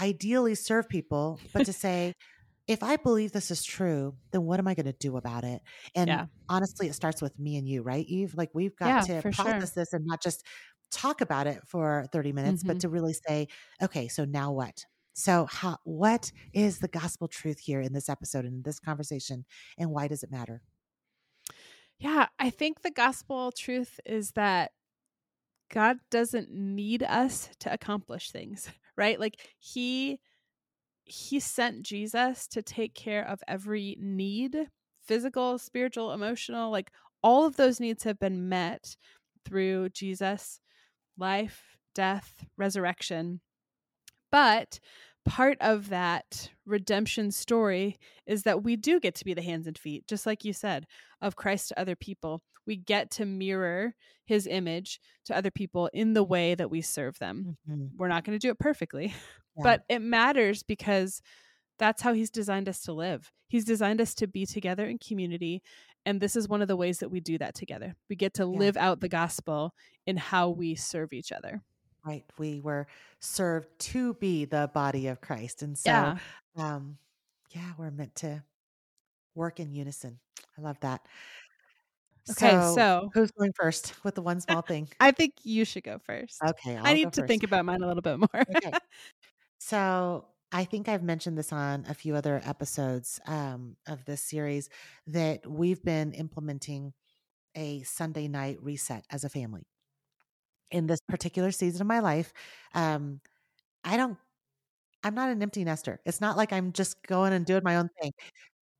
ideally 0.00 0.54
serve 0.54 0.88
people, 0.88 1.38
but 1.52 1.66
to 1.66 1.72
say, 1.84 2.14
if 2.68 2.82
I 2.82 2.96
believe 2.96 3.32
this 3.32 3.50
is 3.50 3.62
true, 3.62 4.16
then 4.32 4.42
what 4.42 4.58
am 4.58 4.66
I 4.66 4.74
going 4.74 4.86
to 4.86 4.92
do 4.92 5.16
about 5.16 5.44
it? 5.44 5.62
And 5.94 6.08
yeah. 6.08 6.26
honestly, 6.48 6.88
it 6.88 6.94
starts 6.94 7.22
with 7.22 7.38
me 7.38 7.56
and 7.56 7.68
you, 7.68 7.82
right, 7.82 8.04
Eve? 8.06 8.34
Like 8.36 8.50
we've 8.54 8.76
got 8.76 9.08
yeah, 9.08 9.20
to 9.20 9.22
process 9.22 9.72
sure. 9.72 9.82
this 9.82 9.92
and 9.92 10.04
not 10.04 10.22
just 10.22 10.44
talk 10.90 11.20
about 11.20 11.46
it 11.46 11.60
for 11.66 12.06
30 12.12 12.32
minutes, 12.32 12.62
mm-hmm. 12.62 12.72
but 12.72 12.80
to 12.80 12.88
really 12.88 13.14
say, 13.26 13.48
okay, 13.82 14.08
so 14.08 14.24
now 14.24 14.52
what? 14.52 14.84
So 15.14 15.46
how 15.50 15.78
what 15.84 16.30
is 16.52 16.78
the 16.78 16.88
gospel 16.88 17.26
truth 17.26 17.58
here 17.58 17.80
in 17.80 17.94
this 17.94 18.10
episode 18.10 18.44
in 18.44 18.62
this 18.62 18.78
conversation 18.78 19.46
and 19.78 19.90
why 19.90 20.08
does 20.08 20.22
it 20.22 20.30
matter? 20.30 20.60
Yeah, 21.98 22.26
I 22.38 22.50
think 22.50 22.82
the 22.82 22.90
gospel 22.90 23.50
truth 23.50 23.98
is 24.04 24.32
that 24.32 24.72
God 25.72 25.98
doesn't 26.10 26.50
need 26.50 27.02
us 27.02 27.48
to 27.60 27.72
accomplish 27.72 28.30
things, 28.30 28.68
right? 28.96 29.18
Like 29.18 29.40
he 29.58 30.20
he 31.06 31.38
sent 31.38 31.82
Jesus 31.82 32.48
to 32.48 32.62
take 32.62 32.94
care 32.94 33.26
of 33.26 33.40
every 33.46 33.96
need, 34.00 34.68
physical, 35.06 35.56
spiritual, 35.56 36.12
emotional, 36.12 36.70
like 36.70 36.90
all 37.22 37.46
of 37.46 37.56
those 37.56 37.80
needs 37.80 38.02
have 38.04 38.18
been 38.18 38.48
met 38.48 38.96
through 39.44 39.88
Jesus 39.90 40.60
life, 41.16 41.76
death, 41.94 42.44
resurrection. 42.58 43.40
But 44.30 44.80
part 45.24 45.56
of 45.60 45.88
that 45.88 46.50
redemption 46.66 47.30
story 47.30 47.96
is 48.26 48.42
that 48.42 48.62
we 48.62 48.76
do 48.76 49.00
get 49.00 49.14
to 49.14 49.24
be 49.24 49.32
the 49.32 49.42
hands 49.42 49.66
and 49.66 49.78
feet, 49.78 50.06
just 50.06 50.26
like 50.26 50.44
you 50.44 50.52
said, 50.52 50.86
of 51.22 51.36
Christ 51.36 51.68
to 51.68 51.80
other 51.80 51.96
people. 51.96 52.42
We 52.66 52.76
get 52.76 53.10
to 53.12 53.24
mirror 53.24 53.94
his 54.26 54.46
image 54.46 55.00
to 55.26 55.36
other 55.36 55.50
people 55.50 55.88
in 55.92 56.14
the 56.14 56.24
way 56.24 56.54
that 56.54 56.70
we 56.70 56.80
serve 56.80 57.18
them. 57.18 57.56
Mm-hmm. 57.70 57.96
We're 57.96 58.08
not 58.08 58.24
going 58.24 58.38
to 58.38 58.44
do 58.44 58.50
it 58.50 58.58
perfectly, 58.58 59.14
yeah. 59.56 59.62
but 59.62 59.84
it 59.88 60.00
matters 60.00 60.62
because 60.62 61.22
that's 61.78 62.02
how 62.02 62.12
he's 62.12 62.30
designed 62.30 62.68
us 62.68 62.82
to 62.82 62.92
live. 62.92 63.30
He's 63.48 63.64
designed 63.64 64.00
us 64.00 64.14
to 64.16 64.26
be 64.26 64.46
together 64.46 64.86
in 64.86 64.98
community. 64.98 65.62
And 66.04 66.20
this 66.20 66.36
is 66.36 66.48
one 66.48 66.62
of 66.62 66.68
the 66.68 66.76
ways 66.76 66.98
that 66.98 67.10
we 67.10 67.20
do 67.20 67.38
that 67.38 67.54
together. 67.54 67.94
We 68.08 68.16
get 68.16 68.34
to 68.34 68.42
yeah. 68.42 68.58
live 68.58 68.76
out 68.76 69.00
the 69.00 69.08
gospel 69.08 69.74
in 70.06 70.16
how 70.16 70.50
we 70.50 70.74
serve 70.74 71.12
each 71.12 71.32
other. 71.32 71.62
Right. 72.04 72.24
We 72.38 72.60
were 72.60 72.86
served 73.20 73.66
to 73.78 74.14
be 74.14 74.44
the 74.44 74.70
body 74.72 75.08
of 75.08 75.20
Christ. 75.20 75.62
And 75.62 75.76
so, 75.76 75.90
yeah, 75.90 76.18
um, 76.56 76.98
yeah 77.50 77.72
we're 77.76 77.90
meant 77.90 78.14
to 78.16 78.44
work 79.34 79.58
in 79.58 79.72
unison. 79.72 80.20
I 80.56 80.62
love 80.62 80.78
that. 80.80 81.02
Okay, 82.30 82.50
so, 82.50 82.74
so 82.74 83.10
who's 83.14 83.30
going 83.30 83.52
first 83.54 83.94
with 84.04 84.16
the 84.16 84.22
one 84.22 84.40
small 84.40 84.62
thing? 84.62 84.88
I 85.00 85.12
think 85.12 85.34
you 85.44 85.64
should 85.64 85.84
go 85.84 85.98
first. 86.04 86.40
Okay, 86.44 86.76
I'll 86.76 86.86
i 86.86 86.92
need 86.92 87.12
to 87.14 87.20
first. 87.22 87.28
think 87.28 87.42
about 87.44 87.64
mine 87.64 87.82
a 87.82 87.86
little 87.86 88.02
bit 88.02 88.18
more. 88.18 88.44
okay. 88.56 88.72
So 89.58 90.26
I 90.52 90.64
think 90.64 90.88
I've 90.88 91.02
mentioned 91.02 91.38
this 91.38 91.52
on 91.52 91.86
a 91.88 91.94
few 91.94 92.14
other 92.14 92.40
episodes 92.44 93.20
um, 93.26 93.76
of 93.88 94.04
this 94.04 94.20
series 94.22 94.68
that 95.08 95.46
we've 95.46 95.82
been 95.82 96.12
implementing 96.12 96.92
a 97.56 97.82
Sunday 97.82 98.28
night 98.28 98.58
reset 98.62 99.04
as 99.10 99.24
a 99.24 99.28
family 99.28 99.66
in 100.70 100.86
this 100.86 101.00
particular 101.08 101.50
season 101.52 101.80
of 101.80 101.86
my 101.86 102.00
life, 102.00 102.32
um, 102.74 103.20
I 103.84 103.96
don't, 103.96 104.18
I'm 105.04 105.14
not 105.14 105.30
an 105.30 105.42
empty 105.42 105.64
nester. 105.64 106.00
It's 106.06 106.20
not 106.20 106.36
like 106.36 106.52
I'm 106.52 106.72
just 106.72 107.02
going 107.06 107.32
and 107.32 107.46
doing 107.46 107.62
my 107.64 107.76
own 107.76 107.90
thing. 108.00 108.12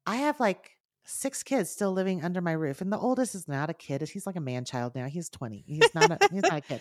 I 0.06 0.16
have 0.16 0.40
like 0.40 0.75
six 1.06 1.42
kids 1.42 1.70
still 1.70 1.92
living 1.92 2.22
under 2.24 2.40
my 2.40 2.52
roof. 2.52 2.80
And 2.80 2.92
the 2.92 2.98
oldest 2.98 3.34
is 3.34 3.46
not 3.48 3.70
a 3.70 3.74
kid. 3.74 4.02
He's 4.08 4.26
like 4.26 4.36
a 4.36 4.40
man 4.40 4.64
child 4.64 4.94
now. 4.94 5.06
He's 5.06 5.28
20. 5.30 5.64
He's 5.66 5.94
not 5.94 6.10
a, 6.10 6.18
he's 6.32 6.42
not 6.42 6.58
a 6.58 6.60
kid. 6.60 6.80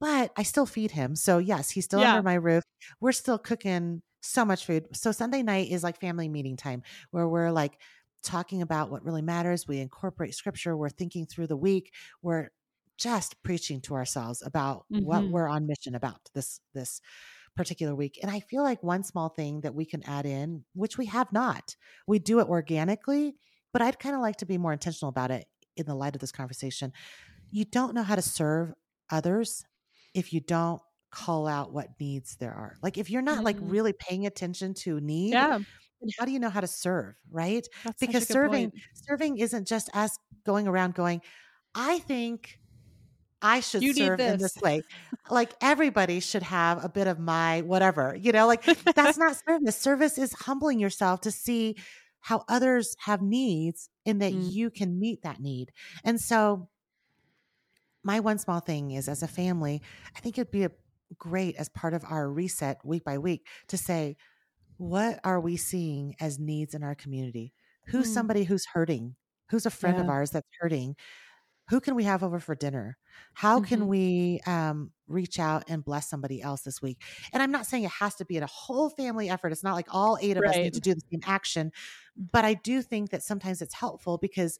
But 0.00 0.32
I 0.36 0.42
still 0.42 0.66
feed 0.66 0.90
him. 0.90 1.16
So 1.16 1.38
yes, 1.38 1.70
he's 1.70 1.84
still 1.84 2.00
Yeah. 2.00 2.12
under 2.14 2.22
my 2.22 2.34
roof. 2.34 2.64
We're 3.00 3.12
still 3.12 3.38
cooking 3.38 4.02
so 4.20 4.44
much 4.44 4.66
food. 4.66 4.88
So 4.94 5.12
Sunday 5.12 5.42
night 5.42 5.70
is 5.70 5.82
like 5.82 6.00
family 6.00 6.28
meeting 6.28 6.56
time 6.56 6.82
where 7.12 7.28
we're 7.28 7.50
like 7.50 7.78
talking 8.22 8.60
about 8.62 8.90
what 8.90 9.04
really 9.04 9.22
matters. 9.22 9.68
We 9.68 9.78
incorporate 9.78 10.34
scripture. 10.34 10.76
We're 10.76 10.88
thinking 10.88 11.26
through 11.26 11.46
the 11.46 11.56
week. 11.56 11.92
We're 12.22 12.48
just 12.98 13.40
preaching 13.42 13.80
to 13.82 13.94
ourselves 13.94 14.42
about 14.44 14.84
what 14.88 15.22
Mhm. 15.22 15.30
we're 15.30 15.48
on 15.48 15.66
mission 15.66 15.94
about 15.94 16.30
this 16.34 16.60
this 16.74 17.00
particular 17.54 17.94
week. 17.94 18.18
And 18.22 18.30
I 18.30 18.40
feel 18.40 18.62
like 18.62 18.82
one 18.82 19.02
small 19.02 19.28
thing 19.30 19.60
that 19.62 19.74
we 19.74 19.86
can 19.86 20.02
add 20.02 20.26
in, 20.26 20.64
which 20.74 20.98
we 20.98 21.06
have 21.06 21.32
not, 21.32 21.74
we 22.06 22.18
do 22.18 22.38
it 22.40 22.48
organically, 22.48 23.36
but 23.76 23.82
I'd 23.82 23.98
kind 23.98 24.14
of 24.14 24.22
like 24.22 24.36
to 24.36 24.46
be 24.46 24.56
more 24.56 24.72
intentional 24.72 25.10
about 25.10 25.30
it 25.30 25.46
in 25.76 25.84
the 25.84 25.94
light 25.94 26.14
of 26.14 26.20
this 26.22 26.32
conversation. 26.32 26.92
You 27.50 27.66
don't 27.66 27.94
know 27.94 28.02
how 28.02 28.14
to 28.16 28.22
serve 28.22 28.72
others 29.10 29.64
if 30.14 30.32
you 30.32 30.40
don't 30.40 30.80
call 31.10 31.46
out 31.46 31.72
what 31.74 31.88
needs 32.00 32.36
there 32.36 32.52
are. 32.54 32.76
Like 32.82 32.96
if 32.96 33.10
you're 33.10 33.20
not 33.22 33.44
like 33.44 33.58
Mm. 33.60 33.70
really 33.70 33.92
paying 33.92 34.26
attention 34.26 34.72
to 34.84 34.98
need, 35.00 35.32
Yeah. 35.32 35.58
then 36.00 36.10
how 36.18 36.24
do 36.24 36.32
you 36.32 36.38
know 36.38 36.48
how 36.50 36.60
to 36.60 36.66
serve, 36.66 37.14
right? 37.30 37.66
That's 37.84 38.00
because 38.00 38.26
serving 38.28 38.70
point. 38.70 38.82
serving 38.94 39.38
isn't 39.38 39.66
just 39.68 39.94
us 39.94 40.18
going 40.46 40.66
around 40.68 40.94
going 40.94 41.20
i 41.74 41.98
think 42.00 42.58
i 43.42 43.60
should 43.60 43.82
You 43.82 43.92
serve 43.92 44.20
in 44.20 44.38
this. 44.38 44.54
this 44.54 44.62
way 44.62 44.80
like 45.30 45.52
everybody 45.60 46.20
should 46.20 46.42
have 46.44 46.82
a 46.84 46.88
bit 46.88 47.06
of 47.06 47.18
my 47.18 47.60
whatever 47.62 48.16
you 48.18 48.32
know 48.32 48.46
like 48.46 48.64
that's 48.94 49.18
not 49.18 49.36
service 49.46 49.76
service 49.76 50.18
is 50.18 50.32
humbling 50.32 50.78
yourself 50.80 51.20
to 51.22 51.30
see 51.30 51.76
how 52.20 52.44
others 52.48 52.96
have 53.00 53.22
needs 53.22 53.88
and 54.04 54.20
that 54.22 54.34
Mm. 54.34 54.50
you 54.50 54.70
can 54.70 54.98
meet 54.98 55.22
that 55.22 55.40
need. 55.40 55.72
And 56.04 56.20
so 56.20 56.68
my 58.02 58.20
one 58.20 58.38
small 58.38 58.60
thing 58.60 58.90
is 58.92 59.08
as 59.08 59.22
a 59.22 59.28
family 59.28 59.82
i 60.16 60.20
think 60.20 60.38
it'd 60.38 60.50
be 60.50 60.64
a 60.64 60.70
great 61.18 61.54
as 61.56 61.68
part 61.68 61.94
of 61.94 62.04
our 62.04 62.30
reset 62.30 62.84
week 62.84 63.04
by 63.04 63.16
week 63.18 63.46
to 63.68 63.76
say 63.76 64.16
what 64.78 65.20
are 65.24 65.40
we 65.40 65.56
seeing 65.56 66.16
as 66.20 66.38
needs 66.38 66.74
in 66.74 66.82
our 66.82 66.94
community? 66.96 67.54
Who's 67.88 68.08
Hmm. 68.08 68.12
somebody 68.12 68.44
who's 68.44 68.66
hurting? 68.66 69.16
Who's 69.50 69.66
a 69.66 69.70
friend 69.70 70.00
of 70.00 70.08
ours 70.08 70.30
that's 70.32 70.48
hurting 70.60 70.96
who 71.68 71.80
can 71.80 71.94
we 71.94 72.04
have 72.04 72.22
over 72.22 72.38
for 72.38 72.54
dinner? 72.54 72.96
How 73.34 73.60
can 73.60 73.86
Mhm. 73.86 73.88
we 73.88 74.40
um, 74.46 74.92
reach 75.08 75.38
out 75.38 75.64
and 75.68 75.84
bless 75.84 76.08
somebody 76.08 76.40
else 76.42 76.62
this 76.62 76.80
week? 76.82 77.02
And 77.32 77.42
i'm 77.42 77.50
not 77.50 77.66
saying 77.66 77.84
it 77.84 77.90
has 77.90 78.14
to 78.16 78.24
be 78.24 78.36
a 78.38 78.46
whole 78.46 78.90
family 78.90 79.28
effort 79.28 79.52
it's 79.52 79.62
not 79.64 79.74
like 79.74 79.92
all 79.94 80.18
eight 80.20 80.36
of 80.36 80.46
us 80.46 80.62
need 80.62 80.74
to 80.74 80.80
do 80.80 80.94
the 80.94 81.00
same 81.12 81.20
action 81.24 81.72
but 82.16 82.44
i 82.44 82.54
do 82.54 82.82
think 82.82 83.10
that 83.10 83.22
sometimes 83.22 83.60
it's 83.62 83.74
helpful 83.74 84.18
because 84.18 84.58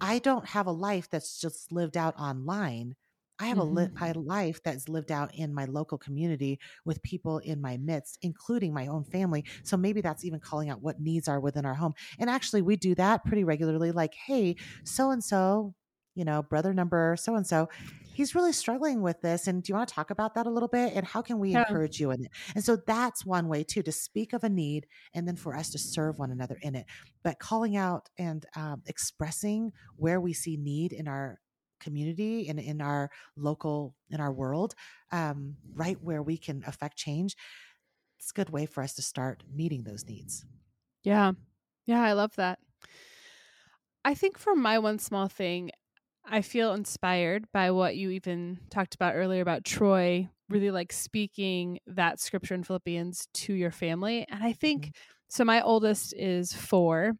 i 0.00 0.18
don't 0.18 0.46
have 0.48 0.66
a 0.66 0.72
life 0.72 1.08
that's 1.10 1.40
just 1.40 1.72
lived 1.72 1.96
out 1.96 2.14
online. 2.18 2.94
I 3.38 3.46
have 3.46 3.58
a, 3.58 3.64
li- 3.64 3.88
a 4.00 4.12
life 4.12 4.62
that's 4.62 4.88
lived 4.88 5.10
out 5.10 5.34
in 5.34 5.52
my 5.52 5.64
local 5.64 5.98
community 5.98 6.60
with 6.84 7.02
people 7.02 7.38
in 7.38 7.60
my 7.60 7.76
midst 7.76 8.18
including 8.22 8.72
my 8.72 8.86
own 8.86 9.04
family 9.04 9.44
so 9.64 9.76
maybe 9.76 10.00
that's 10.00 10.24
even 10.24 10.38
calling 10.38 10.70
out 10.70 10.82
what 10.82 11.00
needs 11.00 11.26
are 11.28 11.40
within 11.40 11.64
our 11.66 11.74
home 11.74 11.94
and 12.20 12.30
actually 12.30 12.62
we 12.62 12.76
do 12.76 12.94
that 12.94 13.24
pretty 13.24 13.42
regularly 13.42 13.90
like 13.90 14.14
hey 14.14 14.54
so 14.84 15.10
and 15.10 15.24
so 15.24 15.74
you 16.14 16.24
know 16.24 16.42
brother 16.42 16.74
number 16.74 17.16
so 17.18 17.34
and 17.34 17.46
so 17.46 17.68
he's 18.12 18.34
really 18.34 18.52
struggling 18.52 19.00
with 19.00 19.20
this 19.22 19.46
and 19.46 19.62
do 19.62 19.70
you 19.72 19.76
want 19.76 19.88
to 19.88 19.94
talk 19.94 20.10
about 20.10 20.34
that 20.34 20.46
a 20.46 20.50
little 20.50 20.68
bit 20.68 20.92
and 20.94 21.06
how 21.06 21.22
can 21.22 21.38
we 21.38 21.52
Yeah. 21.52 21.64
encourage 21.64 21.98
you 21.98 22.10
in 22.10 22.24
it 22.24 22.30
and 22.54 22.64
so 22.64 22.76
that's 22.86 23.24
one 23.24 23.48
way 23.48 23.64
too 23.64 23.82
to 23.82 23.92
speak 23.92 24.32
of 24.32 24.44
a 24.44 24.48
need 24.48 24.86
and 25.14 25.26
then 25.26 25.36
for 25.36 25.54
us 25.56 25.70
to 25.70 25.78
serve 25.78 26.18
one 26.18 26.30
another 26.30 26.58
in 26.62 26.74
it 26.74 26.86
but 27.22 27.38
calling 27.38 27.76
out 27.76 28.08
and 28.18 28.46
um, 28.56 28.82
expressing 28.86 29.72
where 29.96 30.20
we 30.20 30.32
see 30.32 30.56
need 30.56 30.92
in 30.92 31.08
our 31.08 31.38
community 31.80 32.48
and 32.48 32.60
in 32.60 32.80
our 32.80 33.10
local 33.36 33.96
in 34.10 34.20
our 34.20 34.32
world 34.32 34.74
um, 35.10 35.56
right 35.74 36.00
where 36.02 36.22
we 36.22 36.36
can 36.38 36.62
affect 36.66 36.96
change 36.96 37.34
it's 38.18 38.30
a 38.30 38.34
good 38.34 38.50
way 38.50 38.66
for 38.66 38.82
us 38.82 38.94
to 38.94 39.02
start 39.02 39.44
meeting 39.52 39.84
those 39.84 40.06
needs 40.06 40.44
Yeah. 41.02 41.32
Yeah, 41.86 42.02
I 42.02 42.12
love 42.12 42.36
that. 42.36 42.58
I 44.04 44.14
think 44.14 44.38
for 44.38 44.54
my 44.54 44.78
one 44.78 44.98
small 44.98 45.28
thing, 45.28 45.70
I 46.32 46.40
feel 46.40 46.72
inspired 46.72 47.44
by 47.52 47.70
what 47.72 47.94
you 47.94 48.10
even 48.10 48.58
talked 48.70 48.94
about 48.94 49.14
earlier 49.14 49.42
about 49.42 49.64
Troy 49.64 50.30
really 50.48 50.70
like 50.70 50.92
speaking 50.92 51.78
that 51.86 52.20
scripture 52.20 52.54
in 52.54 52.64
Philippians 52.64 53.28
to 53.34 53.52
your 53.54 53.70
family. 53.70 54.26
And 54.30 54.42
I 54.42 54.52
think 54.54 54.94
so. 55.28 55.44
My 55.44 55.60
oldest 55.62 56.14
is 56.16 56.52
four, 56.54 57.12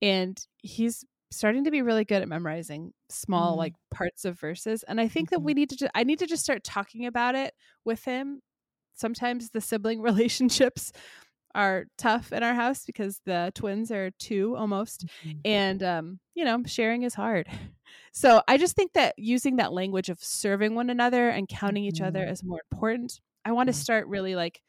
and 0.00 0.38
he's 0.62 1.04
starting 1.32 1.64
to 1.64 1.70
be 1.72 1.82
really 1.82 2.04
good 2.04 2.22
at 2.22 2.28
memorizing 2.28 2.92
small 3.08 3.54
Mm. 3.54 3.58
like 3.58 3.72
parts 3.90 4.24
of 4.24 4.38
verses. 4.38 4.84
And 4.84 5.00
I 5.00 5.08
think 5.08 5.30
that 5.30 5.42
we 5.42 5.54
need 5.54 5.70
to, 5.70 5.76
ju- 5.76 5.88
I 5.94 6.04
need 6.04 6.20
to 6.20 6.26
just 6.26 6.44
start 6.44 6.62
talking 6.62 7.06
about 7.06 7.34
it 7.34 7.54
with 7.84 8.04
him. 8.04 8.42
Sometimes 8.94 9.50
the 9.50 9.60
sibling 9.60 10.00
relationships 10.02 10.92
are 11.54 11.84
tough 11.98 12.32
in 12.32 12.42
our 12.42 12.54
house 12.54 12.84
because 12.84 13.20
the 13.24 13.52
twins 13.54 13.90
are 13.90 14.10
two 14.18 14.56
almost 14.56 15.06
and 15.44 15.82
um 15.82 16.18
you 16.34 16.44
know 16.44 16.62
sharing 16.66 17.02
is 17.02 17.14
hard. 17.14 17.48
So 18.14 18.42
i 18.46 18.58
just 18.58 18.76
think 18.76 18.92
that 18.92 19.14
using 19.16 19.56
that 19.56 19.72
language 19.72 20.08
of 20.10 20.22
serving 20.22 20.74
one 20.74 20.90
another 20.90 21.28
and 21.30 21.48
counting 21.48 21.84
each 21.84 22.00
other 22.00 22.24
is 22.26 22.44
more 22.44 22.60
important. 22.70 23.20
I 23.44 23.52
want 23.52 23.68
to 23.68 23.72
start 23.72 24.06
really 24.06 24.34
like 24.34 24.60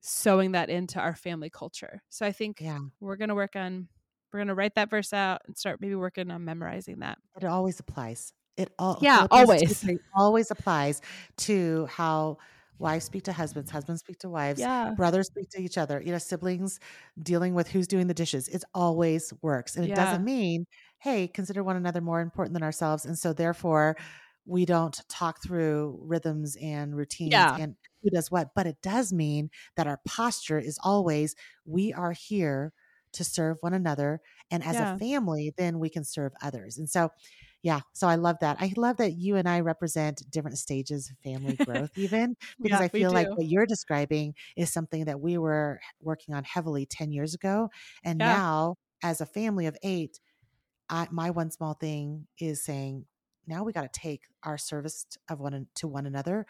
sewing 0.00 0.52
that 0.52 0.70
into 0.70 0.98
our 0.98 1.14
family 1.14 1.50
culture. 1.50 2.02
So 2.08 2.26
i 2.26 2.32
think 2.32 2.60
yeah. 2.60 2.78
we're 3.00 3.16
going 3.16 3.28
to 3.28 3.34
work 3.34 3.54
on 3.54 3.88
we're 4.32 4.38
going 4.38 4.48
to 4.48 4.54
write 4.54 4.74
that 4.76 4.90
verse 4.90 5.12
out 5.12 5.42
and 5.46 5.56
start 5.56 5.80
maybe 5.80 5.94
working 5.94 6.30
on 6.30 6.44
memorizing 6.44 7.00
that. 7.00 7.18
It 7.36 7.44
always 7.44 7.80
applies. 7.80 8.32
It 8.56 8.72
all 8.78 8.98
Yeah, 9.00 9.26
always. 9.30 9.62
2:3 9.62 9.98
always 10.14 10.50
applies 10.50 11.00
to 11.38 11.86
how 11.86 12.38
wives 12.80 13.04
speak 13.06 13.24
to 13.24 13.32
husbands, 13.34 13.70
husbands 13.70 14.00
speak 14.02 14.18
to 14.20 14.30
wives, 14.30 14.66
yeah 14.66 14.94
brothers 14.96 15.28
speak 15.28 15.48
to 15.50 15.62
each 15.62 15.78
other. 15.78 16.02
You 16.02 16.12
know, 16.12 16.18
siblings 16.18 16.80
dealing 17.22 17.54
with 17.54 17.68
who's 17.68 17.86
doing 17.88 18.08
the 18.08 18.14
dishes. 18.14 18.48
It 18.48 18.64
always 18.74 19.32
works, 19.42 19.76
and 19.76 19.84
it 19.86 19.94
doesn't 19.94 20.24
mean, 20.24 20.66
hey, 21.00 21.28
consider 21.28 21.62
one 21.64 21.76
another 21.76 22.00
more 22.02 22.20
important 22.22 22.54
than 22.54 22.62
ourselves, 22.64 23.04
and 23.06 23.18
so 23.18 23.32
therefore 23.34 23.96
we 24.46 24.64
don't 24.64 25.00
talk 25.08 25.42
through 25.42 25.98
rhythms 26.02 26.56
and 26.62 26.96
routines 26.96 27.32
Yeah. 27.32 27.56
and 27.56 27.76
who 28.02 28.10
does 28.10 28.30
what. 28.30 28.50
But 28.54 28.66
it 28.66 28.78
does 28.82 29.12
mean 29.12 29.50
that 29.76 29.86
our 29.86 30.00
posture 30.06 30.58
is 30.58 30.78
always 30.82 31.36
we 31.66 31.92
are 31.92 32.12
here 32.12 32.72
to 33.12 33.24
serve 33.24 33.58
one 33.60 33.74
another 33.74 34.20
and 34.50 34.64
as 34.64 34.76
Yeah. 34.76 34.94
a 34.94 34.98
family 34.98 35.52
then 35.58 35.78
we 35.80 35.90
can 35.90 36.04
serve 36.04 36.32
others 36.42 36.78
and 36.78 36.88
so 36.88 37.10
yeah 37.62 37.80
so 37.92 38.06
i 38.08 38.14
love 38.14 38.36
that 38.40 38.56
i 38.60 38.72
love 38.76 38.96
that 38.96 39.12
you 39.14 39.36
and 39.36 39.48
i 39.48 39.60
represent 39.60 40.22
different 40.30 40.58
stages 40.58 41.10
of 41.10 41.16
family 41.18 41.58
growth 41.58 41.90
even 41.96 42.36
because 42.62 42.70
Yeah, 42.70 42.80
i 42.80 42.88
feel 42.88 43.12
like 43.12 43.28
what 43.34 43.46
you're 43.46 43.66
describing 43.66 44.34
is 44.56 44.72
something 44.72 45.04
that 45.04 45.20
we 45.20 45.38
were 45.38 45.80
working 46.00 46.34
on 46.34 46.44
heavily 46.44 46.86
10 46.86 47.12
years 47.12 47.34
ago 47.34 47.68
and 48.04 48.18
Yeah. 48.18 48.40
now 48.40 48.76
as 49.02 49.20
a 49.20 49.26
family 49.26 49.66
of 49.66 49.76
eight 49.82 50.20
I, 50.88 51.08
my 51.10 51.30
one 51.30 51.50
small 51.50 51.74
thing 51.74 52.26
is 52.38 52.64
saying 52.64 53.06
now 53.46 53.64
we 53.64 53.72
got 53.72 53.92
to 53.92 54.00
take 54.00 54.22
our 54.44 54.58
service 54.58 55.06
of 55.28 55.40
one 55.40 55.68
to 55.76 55.88
one 55.88 56.06
another 56.06 56.46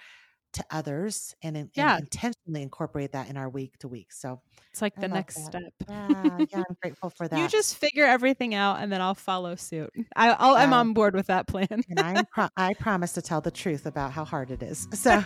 to 0.52 0.64
others 0.70 1.34
and, 1.42 1.56
and 1.56 1.70
Yeah. 1.74 1.98
intentionally 1.98 2.62
incorporate 2.62 3.12
that 3.12 3.28
in 3.28 3.36
our 3.36 3.48
week 3.48 3.78
to 3.78 3.88
week 3.88 4.12
so 4.12 4.40
it's 4.70 4.82
like 4.82 4.94
I 4.98 5.02
the 5.02 5.08
next 5.08 5.36
that. 5.36 5.44
step 5.44 5.72
yeah, 5.88 6.38
yeah 6.50 6.58
i'm 6.68 6.76
grateful 6.82 7.10
for 7.10 7.28
that 7.28 7.38
you 7.38 7.48
just 7.48 7.76
figure 7.76 8.04
everything 8.04 8.54
out 8.54 8.80
and 8.80 8.90
then 8.90 9.00
i'll 9.00 9.14
follow 9.14 9.54
suit 9.54 9.90
I, 10.16 10.30
I'll, 10.30 10.56
i'm 10.56 10.72
on 10.72 10.92
board 10.92 11.14
with 11.14 11.26
that 11.28 11.46
plan 11.46 11.66
and 11.88 12.00
I 12.00 12.24
pro- 12.32 12.48
I 12.56 12.74
promise 12.74 13.12
to 13.12 13.22
tell 13.22 13.40
the 13.40 13.50
truth 13.50 13.86
about 13.86 14.12
how 14.12 14.24
hard 14.24 14.50
it 14.50 14.62
is. 14.62 14.88
So 14.94 15.22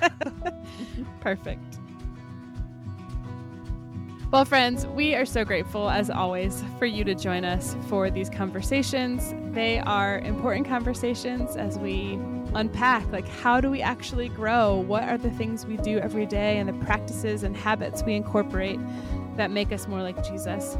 Perfect. 1.21 1.79
Well, 4.31 4.45
friends, 4.45 4.87
we 4.89 5.15
are 5.15 5.25
so 5.27 5.45
grateful, 5.45 5.89
as 5.89 6.11
always, 6.11 6.63
for 6.79 6.87
you 6.87 7.05
to 7.05 7.15
join 7.15 7.45
us 7.45 7.77
for 7.89 8.11
these 8.11 8.29
conversations. 8.29 9.33
They 9.55 9.79
are 9.79 10.19
important 10.21 10.67
conversations 10.67 11.57
as 11.57 11.79
we 11.79 12.19
unpack 12.55 13.11
like 13.11 13.27
how 13.27 13.61
do 13.61 13.71
we 13.71 13.83
actually 13.83 14.29
grow? 14.29 14.77
What 14.77 15.05
are 15.05 15.19
the 15.19 15.31
things 15.31 15.67
we 15.67 15.77
do 15.79 15.99
every 15.99 16.27
day 16.27 16.59
and 16.59 16.69
the 16.69 16.85
practices 16.85 17.43
and 17.43 17.57
habits 17.57 18.03
we 18.03 18.15
incorporate 18.15 18.79
that 19.37 19.51
make 19.51 19.73
us 19.73 19.89
more 19.89 20.03
like 20.03 20.25
jesus? 20.25 20.77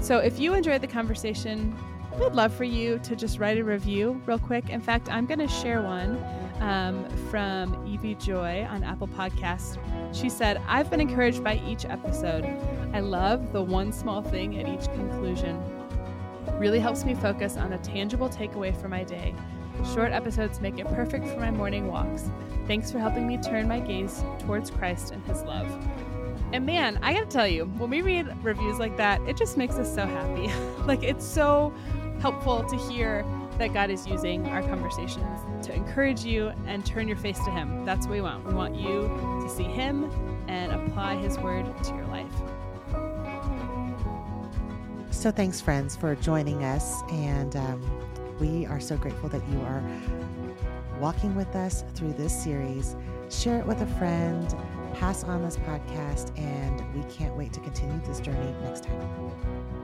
So 0.00 0.18
if 0.18 0.38
you 0.38 0.54
enjoyed 0.54 0.80
the 0.80 0.88
conversation 0.88 1.76
we'd 2.18 2.34
love 2.34 2.52
for 2.52 2.64
you 2.64 2.98
to 2.98 3.16
just 3.16 3.38
write 3.38 3.56
a 3.56 3.64
review 3.64 4.20
real 4.26 4.38
quick. 4.38 4.68
In 4.68 4.80
fact 4.80 5.08
i'm 5.10 5.26
going 5.26 5.38
to 5.38 5.48
share 5.48 5.82
one 5.82 6.22
um, 6.60 7.08
from 7.30 7.86
evie 7.86 8.14
joy 8.16 8.66
on 8.70 8.84
apple 8.84 9.08
podcasts. 9.08 9.78
She 10.14 10.28
said 10.28 10.60
i've 10.66 10.90
been 10.90 11.00
encouraged 11.00 11.42
by 11.42 11.60
each 11.66 11.84
episode. 11.84 12.44
I 12.92 13.00
love 13.00 13.52
the 13.52 13.62
one 13.62 13.92
small 13.92 14.22
thing 14.22 14.58
at 14.58 14.68
each 14.68 14.86
conclusion. 14.92 15.62
Really 16.58 16.80
helps 16.80 17.04
me 17.04 17.14
focus 17.14 17.56
on 17.56 17.72
a 17.72 17.78
tangible 17.78 18.28
takeaway 18.28 18.78
for 18.78 18.88
my 18.88 19.04
day 19.04 19.34
Short 19.84 20.12
episodes 20.12 20.60
make 20.60 20.78
it 20.78 20.86
perfect 20.88 21.26
for 21.26 21.40
my 21.40 21.50
morning 21.50 21.88
walks. 21.88 22.30
Thanks 22.66 22.90
for 22.90 22.98
helping 22.98 23.26
me 23.26 23.36
turn 23.38 23.66
my 23.66 23.80
gaze 23.80 24.22
towards 24.40 24.70
Christ 24.70 25.10
and 25.12 25.24
His 25.24 25.42
love. 25.42 25.68
And 26.52 26.66
man, 26.66 26.98
I 27.02 27.12
gotta 27.14 27.26
tell 27.26 27.48
you, 27.48 27.64
when 27.78 27.90
we 27.90 28.02
read 28.02 28.28
reviews 28.44 28.78
like 28.78 28.96
that, 28.98 29.20
it 29.22 29.36
just 29.36 29.56
makes 29.56 29.76
us 29.76 29.92
so 29.92 30.06
happy. 30.06 30.52
like, 30.86 31.02
it's 31.02 31.26
so 31.26 31.74
helpful 32.20 32.62
to 32.64 32.76
hear 32.76 33.24
that 33.58 33.72
God 33.72 33.90
is 33.90 34.06
using 34.06 34.46
our 34.46 34.62
conversations 34.62 35.40
to 35.66 35.74
encourage 35.74 36.24
you 36.24 36.52
and 36.66 36.84
turn 36.86 37.08
your 37.08 37.16
face 37.16 37.38
to 37.44 37.50
Him. 37.50 37.84
That's 37.84 38.06
what 38.06 38.12
we 38.12 38.20
want. 38.20 38.46
We 38.46 38.54
want 38.54 38.76
you 38.76 39.08
to 39.42 39.48
see 39.48 39.64
Him 39.64 40.10
and 40.46 40.72
apply 40.72 41.16
His 41.16 41.38
word 41.38 41.66
to 41.84 41.94
your 41.94 42.06
life. 42.06 42.32
So, 45.10 45.30
thanks, 45.30 45.60
friends, 45.60 45.96
for 45.96 46.14
joining 46.16 46.64
us. 46.64 47.02
And 47.10 47.56
um, 47.56 48.01
we 48.42 48.66
are 48.66 48.80
so 48.80 48.96
grateful 48.96 49.28
that 49.28 49.48
you 49.50 49.60
are 49.60 49.84
walking 50.98 51.32
with 51.36 51.54
us 51.54 51.84
through 51.94 52.12
this 52.14 52.36
series. 52.42 52.96
Share 53.30 53.60
it 53.60 53.66
with 53.66 53.80
a 53.82 53.86
friend, 53.98 54.52
pass 54.94 55.22
on 55.22 55.44
this 55.44 55.56
podcast, 55.58 56.36
and 56.36 56.82
we 56.92 57.08
can't 57.08 57.36
wait 57.36 57.52
to 57.52 57.60
continue 57.60 58.00
this 58.04 58.18
journey 58.18 58.52
next 58.64 58.82
time. 58.82 59.81